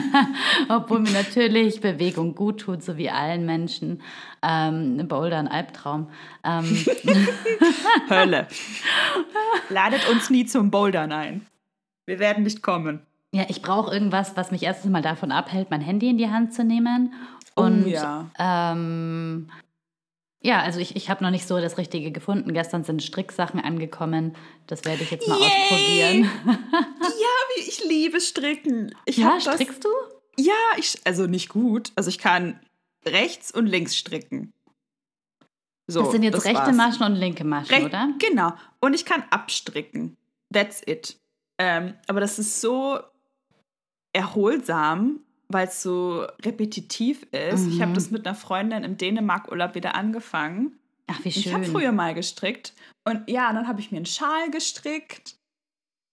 obwohl 0.69 0.99
mir 0.99 1.11
natürlich 1.11 1.81
Bewegung 1.81 2.35
gut 2.35 2.61
tut, 2.61 2.83
so 2.83 2.97
wie 2.97 3.09
allen 3.09 3.45
Menschen. 3.45 4.01
Ähm, 4.43 5.07
Boulder 5.07 5.37
ein 5.37 5.47
Albtraum. 5.47 6.09
Ähm. 6.43 6.85
Hölle. 8.09 8.47
Ladet 9.69 10.09
uns 10.09 10.29
nie 10.29 10.45
zum 10.45 10.71
Bouldern 10.71 11.11
ein. 11.11 11.45
Wir 12.05 12.19
werden 12.19 12.43
nicht 12.43 12.63
kommen. 12.63 13.05
Ja, 13.33 13.45
ich 13.47 13.61
brauche 13.61 13.93
irgendwas, 13.93 14.35
was 14.35 14.51
mich 14.51 14.63
erstens 14.63 14.91
mal 14.91 15.01
davon 15.01 15.31
abhält, 15.31 15.71
mein 15.71 15.81
Handy 15.81 16.09
in 16.09 16.17
die 16.17 16.29
Hand 16.29 16.53
zu 16.53 16.63
nehmen. 16.63 17.13
Oh 17.55 17.63
Und 17.63 17.85
oh, 17.85 17.89
ja. 17.89 18.29
ähm, 18.37 19.49
ja, 20.43 20.59
also 20.61 20.79
ich, 20.79 20.95
ich 20.95 21.09
habe 21.09 21.23
noch 21.23 21.29
nicht 21.29 21.47
so 21.47 21.59
das 21.59 21.77
Richtige 21.77 22.11
gefunden. 22.11 22.53
Gestern 22.53 22.83
sind 22.83 23.03
Stricksachen 23.03 23.59
angekommen. 23.59 24.35
Das 24.65 24.83
werde 24.85 25.03
ich 25.03 25.11
jetzt 25.11 25.27
mal 25.27 25.39
Yay! 25.39 25.45
ausprobieren. 25.47 26.31
ja, 26.45 27.63
ich 27.67 27.83
liebe 27.87 28.19
Stricken. 28.19 28.95
Ich 29.05 29.17
ja, 29.17 29.39
strickst 29.39 29.85
du? 29.85 29.89
Ja, 30.37 30.53
ich, 30.77 30.99
also 31.05 31.27
nicht 31.27 31.49
gut. 31.49 31.91
Also 31.95 32.09
ich 32.09 32.17
kann 32.17 32.59
rechts 33.05 33.51
und 33.51 33.67
links 33.67 33.95
stricken. 33.95 34.51
So, 35.87 36.01
das 36.01 36.11
sind 36.11 36.23
jetzt 36.23 36.37
das 36.37 36.45
rechte 36.45 36.57
war's. 36.57 36.75
Maschen 36.75 37.03
und 37.05 37.15
linke 37.15 37.43
Maschen, 37.43 37.75
Re 37.75 37.85
oder? 37.85 38.09
Genau. 38.17 38.53
Und 38.79 38.93
ich 38.95 39.05
kann 39.05 39.23
abstricken. 39.29 40.17
That's 40.51 40.81
it. 40.85 41.17
Ähm, 41.59 41.93
aber 42.07 42.19
das 42.19 42.39
ist 42.39 42.61
so 42.61 42.99
erholsam 44.13 45.19
weil 45.53 45.67
es 45.67 45.81
so 45.81 46.25
repetitiv 46.43 47.23
ist. 47.31 47.65
Mhm. 47.65 47.71
Ich 47.71 47.81
habe 47.81 47.93
das 47.93 48.11
mit 48.11 48.25
einer 48.25 48.35
Freundin 48.35 48.83
im 48.83 48.97
Dänemark-Urlaub 48.97 49.75
wieder 49.75 49.95
angefangen. 49.95 50.79
Ach, 51.07 51.19
wie 51.23 51.31
schön. 51.31 51.41
Ich 51.43 51.53
habe 51.53 51.65
früher 51.65 51.91
mal 51.91 52.13
gestrickt. 52.13 52.73
Und 53.03 53.29
ja, 53.29 53.51
dann 53.53 53.67
habe 53.67 53.79
ich 53.79 53.91
mir 53.91 53.97
einen 53.97 54.05
Schal 54.05 54.49
gestrickt. 54.51 55.35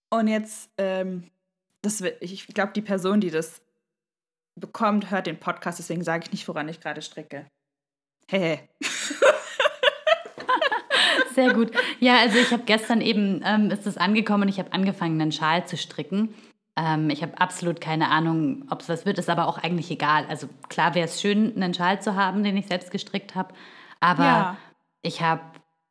Und 0.09 0.27
jetzt, 0.27 0.69
ähm, 0.77 1.23
das, 1.81 2.01
ich 2.19 2.47
glaube, 2.47 2.73
die 2.73 2.81
Person, 2.81 3.21
die 3.21 3.29
das 3.29 3.61
bekommt, 4.55 5.11
hört 5.11 5.27
den 5.27 5.39
Podcast, 5.39 5.79
deswegen 5.79 6.03
sage 6.03 6.25
ich 6.25 6.31
nicht, 6.31 6.47
woran 6.47 6.67
ich 6.67 6.79
gerade 6.81 7.01
stricke. 7.01 7.45
Hey. 8.27 8.59
Sehr 11.33 11.53
gut. 11.53 11.71
Ja, 11.99 12.17
also 12.19 12.37
ich 12.37 12.51
habe 12.51 12.63
gestern 12.63 13.01
eben, 13.01 13.41
ähm, 13.45 13.71
ist 13.71 13.87
es 13.87 13.97
angekommen 13.97 14.43
und 14.43 14.49
ich 14.49 14.59
habe 14.59 14.73
angefangen, 14.73 15.21
einen 15.21 15.31
Schal 15.31 15.65
zu 15.65 15.77
stricken. 15.77 16.33
Ähm, 16.79 17.09
ich 17.09 17.21
habe 17.21 17.39
absolut 17.39 17.81
keine 17.81 18.09
Ahnung, 18.09 18.63
ob 18.69 18.79
es 18.81 18.89
was 18.89 19.05
wird, 19.05 19.19
ist 19.19 19.29
aber 19.29 19.47
auch 19.47 19.57
eigentlich 19.57 19.91
egal. 19.91 20.25
Also 20.29 20.47
klar 20.69 20.95
wäre 20.95 21.05
es 21.05 21.19
schön, 21.19 21.53
einen 21.55 21.73
Schal 21.73 22.01
zu 22.01 22.15
haben, 22.15 22.43
den 22.43 22.55
ich 22.55 22.67
selbst 22.67 22.89
gestrickt 22.91 23.35
habe. 23.35 23.53
Aber 23.99 24.23
ja. 24.23 24.57
ich 25.01 25.21
habe, 25.21 25.41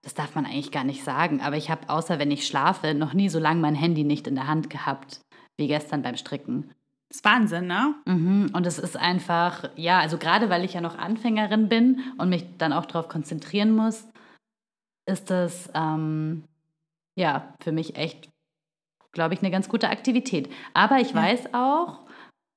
das 0.02 0.14
darf 0.14 0.34
man 0.34 0.46
eigentlich 0.46 0.72
gar 0.72 0.84
nicht 0.84 1.04
sagen, 1.04 1.42
aber 1.42 1.56
ich 1.56 1.68
habe, 1.68 1.90
außer 1.90 2.18
wenn 2.18 2.30
ich 2.30 2.46
schlafe, 2.46 2.94
noch 2.94 3.12
nie 3.12 3.28
so 3.28 3.38
lange 3.38 3.60
mein 3.60 3.74
Handy 3.74 4.02
nicht 4.02 4.26
in 4.26 4.34
der 4.34 4.46
Hand 4.46 4.70
gehabt, 4.70 5.20
wie 5.58 5.68
gestern 5.68 6.00
beim 6.02 6.16
Stricken. 6.16 6.70
Das 7.10 7.18
ist 7.18 7.24
Wahnsinn, 7.24 7.66
ne? 7.66 7.94
Mhm. 8.06 8.50
Und 8.54 8.66
es 8.66 8.78
ist 8.78 8.96
einfach, 8.96 9.68
ja, 9.76 9.98
also 9.98 10.16
gerade 10.16 10.48
weil 10.48 10.64
ich 10.64 10.74
ja 10.74 10.80
noch 10.80 10.96
Anfängerin 10.96 11.68
bin 11.68 12.00
und 12.16 12.30
mich 12.30 12.46
dann 12.56 12.72
auch 12.72 12.86
darauf 12.86 13.08
konzentrieren 13.08 13.74
muss, 13.74 14.08
ist 15.06 15.30
das, 15.30 15.70
ähm, 15.74 16.44
ja, 17.14 17.52
für 17.60 17.72
mich 17.72 17.96
echt 17.96 18.30
glaube 19.12 19.34
ich, 19.34 19.40
eine 19.40 19.50
ganz 19.50 19.68
gute 19.68 19.88
Aktivität. 19.88 20.48
Aber 20.74 20.98
ich 20.98 21.10
ja. 21.10 21.16
weiß 21.16 21.54
auch, 21.54 22.00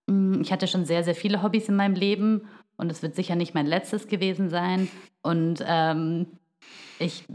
mm, 0.08 0.42
ich 0.42 0.52
hatte 0.52 0.68
schon 0.68 0.86
sehr, 0.86 1.04
sehr 1.04 1.16
viele 1.16 1.44
Hobbys 1.44 1.70
in 1.70 1.76
meinem 1.76 1.96
Leben 1.96 2.48
und 2.78 2.92
es 2.92 3.02
wird 3.02 3.16
sicher 3.16 3.36
nicht 3.36 3.54
mein 3.54 3.68
letztes 3.68 4.08
gewesen 4.08 4.50
sein. 4.50 4.90
Und 5.22 5.64
ähm, 5.66 6.28
ich 7.00 7.26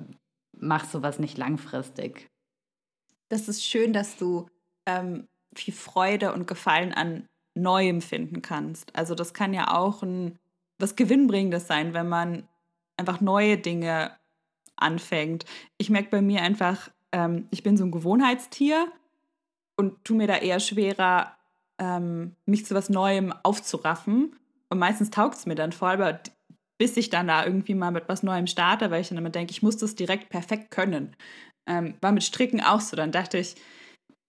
mache 0.57 0.87
sowas 0.87 1.19
nicht 1.19 1.39
langfristig. 1.39 2.29
Das 3.29 3.49
ist 3.49 3.65
schön, 3.65 3.93
dass 3.93 4.17
du 4.17 4.47
ähm, 4.87 5.27
viel 5.55 5.75
Freude 5.75 6.33
und 6.33 6.47
Gefallen 6.47 6.93
an 6.93 7.27
Neuem 7.55 8.03
finden 8.03 8.43
kannst. 8.43 8.95
Also 8.95 9.15
das 9.15 9.35
kann 9.35 9.55
ja 9.55 9.77
auch 9.77 10.03
ein, 10.03 10.39
was 10.79 10.97
Gewinnbringendes 10.97 11.67
sein, 11.67 11.95
wenn 11.95 12.09
man 12.09 12.47
einfach 12.97 13.21
neue 13.21 13.57
Dinge 13.57 14.13
anfängt. 14.77 15.45
Ich 15.79 15.91
merke 15.91 16.11
bei 16.11 16.23
mir 16.23 16.43
einfach, 16.43 16.91
ähm, 17.13 17.47
ich 17.51 17.63
bin 17.63 17.77
so 17.77 17.85
ein 17.85 17.91
Gewohnheitstier 17.91 18.93
und 19.77 20.05
tu 20.05 20.15
mir 20.15 20.27
da 20.27 20.37
eher 20.37 20.61
schwerer, 20.61 21.37
ähm, 21.79 22.35
mich 22.47 22.67
zu 22.67 22.75
was 22.75 22.89
Neuem 22.89 23.33
aufzuraffen. 23.43 24.37
Und 24.69 24.79
meistens 24.79 25.11
taugt 25.11 25.37
es 25.37 25.47
mir 25.47 25.55
dann 25.55 25.73
voll, 25.73 25.93
aber 25.93 26.21
bis 26.79 26.97
ich 26.97 27.11
dann 27.11 27.29
da 27.29 27.45
irgendwie 27.45 27.75
mal 27.75 27.91
mit 27.91 28.09
was 28.09 28.23
Neuem 28.23 28.47
starte, 28.47 28.91
weil 28.91 29.01
ich 29.01 29.09
dann 29.09 29.19
immer 29.19 29.31
denke, 29.31 29.51
ich 29.51 29.63
muss 29.63 29.77
das 29.77 29.95
direkt 29.95 30.29
perfekt 30.29 30.71
können. 30.71 31.15
Ähm, 31.67 31.95
war 32.01 32.13
mit 32.13 32.25
Stricken 32.25 32.61
auch 32.61 32.81
so. 32.81 32.97
Dann 32.97 33.13
dachte 33.13 33.39
ich, 33.39 33.57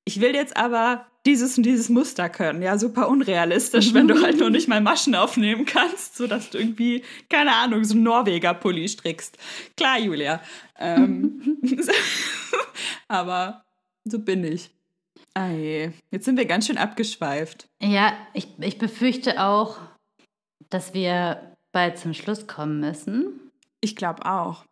ich 0.05 0.21
will 0.21 0.33
jetzt 0.33 0.55
aber 0.55 1.05
dieses 1.25 1.57
und 1.57 1.63
dieses 1.63 1.89
Muster 1.89 2.29
können. 2.29 2.61
Ja, 2.61 2.77
super 2.77 3.09
unrealistisch, 3.09 3.93
wenn 3.93 4.07
du 4.07 4.21
halt 4.23 4.39
noch 4.39 4.49
nicht 4.49 4.69
mal 4.69 4.79
Maschen 4.79 5.15
aufnehmen 5.15 5.65
kannst, 5.65 6.15
sodass 6.15 6.49
du 6.49 6.57
irgendwie, 6.57 7.03
keine 7.29 7.53
Ahnung, 7.53 7.83
so 7.83 7.93
einen 7.93 8.03
Norweger-Pulli 8.03 8.87
strickst. 8.87 9.37
Klar, 9.75 9.99
Julia. 9.99 10.41
Ähm, 10.79 11.57
aber 13.09 13.65
so 14.05 14.19
bin 14.19 14.45
ich. 14.45 14.71
Ei, 15.37 15.93
jetzt 16.09 16.25
sind 16.25 16.35
wir 16.35 16.47
ganz 16.47 16.65
schön 16.65 16.79
abgeschweift. 16.79 17.69
Ja, 17.79 18.17
ich, 18.33 18.47
ich 18.59 18.79
befürchte 18.79 19.43
auch, 19.43 19.77
dass 20.69 20.95
wir 20.95 21.55
bald 21.71 21.99
zum 21.99 22.15
Schluss 22.15 22.47
kommen 22.47 22.79
müssen. 22.79 23.51
Ich 23.79 23.95
glaube 23.95 24.25
auch. 24.25 24.65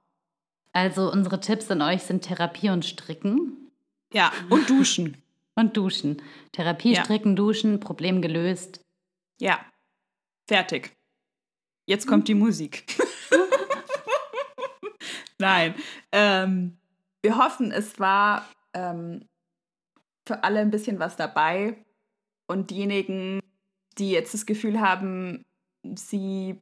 Also 0.73 1.12
unsere 1.12 1.39
Tipps 1.39 1.69
an 1.69 1.84
euch 1.84 2.01
sind 2.01 2.23
Therapie 2.23 2.71
und 2.71 2.84
Stricken. 2.84 3.69
Ja, 4.12 4.32
und 4.49 4.67
Duschen. 4.67 5.21
und 5.56 5.78
Duschen. 5.78 6.19
Therapie, 6.51 6.93
ja. 6.93 7.04
Stricken, 7.04 7.36
Duschen, 7.36 7.80
Problem 7.80 8.23
gelöst. 8.23 8.82
Ja, 9.39 9.63
fertig. 10.48 10.96
Jetzt 11.85 12.08
kommt 12.08 12.27
die 12.27 12.33
Musik. 12.33 12.85
Nein, 15.37 15.75
ähm, 16.12 16.79
wir 17.21 17.37
hoffen, 17.37 17.71
es 17.71 18.00
war 18.00 18.50
ähm, 18.73 19.27
für 20.26 20.44
alle 20.44 20.60
ein 20.60 20.71
bisschen 20.71 21.00
was 21.00 21.15
dabei. 21.15 21.78
Und 22.48 22.69
diejenigen, 22.71 23.40
die 23.98 24.12
jetzt 24.12 24.34
das 24.34 24.46
Gefühl 24.46 24.80
haben, 24.80 25.44
sie 25.96 26.62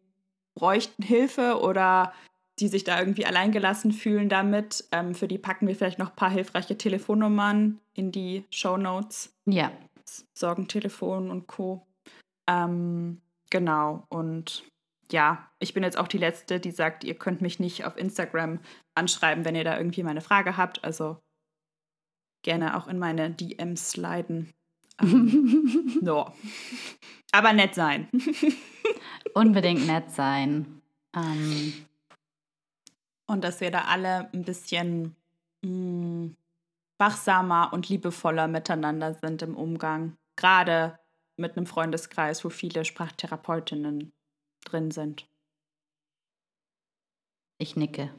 bräuchten 0.55 1.03
Hilfe 1.03 1.59
oder 1.61 2.14
die 2.59 2.68
sich 2.68 2.84
da 2.84 2.99
irgendwie 2.99 3.26
alleingelassen 3.26 3.91
fühlen 3.91 4.30
damit, 4.30 4.86
ähm, 4.91 5.16
für 5.16 5.28
die 5.28 5.39
packen 5.39 5.68
wir 5.68 5.76
vielleicht 5.76 5.99
noch 5.99 6.09
ein 6.09 6.16
paar 6.16 6.30
hilfreiche 6.30 6.78
Telefonnummern 6.78 7.80
in 7.95 8.11
die 8.11 8.45
Show 8.51 8.78
Notes. 8.78 9.34
Ja. 9.45 9.72
Sorgentelefon 10.36 11.32
und 11.32 11.47
Co. 11.47 11.88
Ähm, 12.47 13.22
genau. 13.49 14.05
Und 14.09 14.64
ja, 15.11 15.49
ich 15.59 15.74
bin 15.74 15.84
jetzt 15.84 15.97
auch 15.97 16.07
die 16.07 16.18
Letzte, 16.18 16.59
die 16.59 16.72
sagt, 16.72 17.03
ihr 17.03 17.16
könnt 17.16 17.41
mich 17.41 17.59
nicht 17.59 17.86
auf 17.86 17.97
Instagram 17.97 18.59
anschreiben, 18.95 19.45
wenn 19.45 19.55
ihr 19.55 19.64
da 19.64 19.78
irgendwie 19.78 20.03
mal 20.03 20.11
eine 20.11 20.22
Frage 20.22 20.55
habt. 20.55 20.84
Also 20.84 21.18
gerne 22.43 22.77
auch 22.77 22.87
in 22.87 22.99
meine 22.99 23.31
DMs 23.31 23.91
sliden. 23.91 24.53
Ähm, 25.01 25.97
no. 26.03 26.31
Aber 27.31 27.51
nett 27.51 27.73
sein. 27.73 28.09
Unbedingt 29.33 29.87
nett 29.87 30.11
sein. 30.11 30.83
Ähm. 31.15 31.73
Und 33.25 33.43
dass 33.43 33.59
wir 33.59 33.71
da 33.71 33.85
alle 33.85 34.31
ein 34.33 34.43
bisschen 34.43 35.15
mh, 35.63 35.69
mm, 35.71 36.35
wachsamer 36.99 37.73
und 37.73 37.89
liebevoller 37.89 38.47
miteinander 38.47 39.15
sind 39.15 39.41
im 39.41 39.57
Umgang. 39.57 40.15
Gerade 40.35 40.99
mit 41.37 41.57
einem 41.57 41.65
Freundeskreis, 41.65 42.45
wo 42.45 42.49
viele 42.49 42.85
Sprachtherapeutinnen 42.85 44.13
drin 44.63 44.91
sind. 44.91 45.27
Ich 47.57 47.75
nicke. 47.75 48.13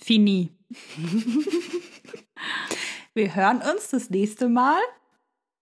Fini. 0.00 0.50
Wir 3.14 3.34
hören 3.36 3.62
uns 3.62 3.90
das 3.90 4.10
nächste 4.10 4.48
Mal 4.48 4.80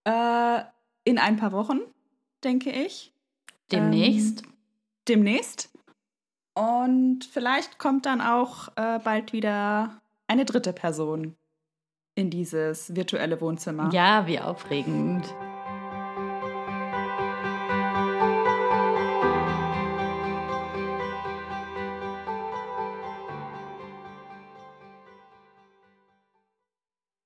äh, 0.04 0.62
in 1.04 1.18
ein 1.18 1.36
paar 1.36 1.52
Wochen, 1.52 1.80
denke 2.42 2.70
ich. 2.70 3.12
Demnächst. 3.70 4.42
Ähm, 4.42 4.52
demnächst. 5.08 5.70
Und 6.54 7.24
vielleicht 7.24 7.78
kommt 7.78 8.06
dann 8.06 8.22
auch 8.22 8.68
äh, 8.76 8.98
bald 8.98 9.34
wieder 9.34 10.00
eine 10.26 10.46
dritte 10.46 10.72
Person 10.72 11.36
in 12.14 12.30
dieses 12.30 12.94
virtuelle 12.94 13.40
Wohnzimmer. 13.40 13.90
Ja, 13.92 14.26
wie 14.26 14.38
aufregend. 14.38 15.24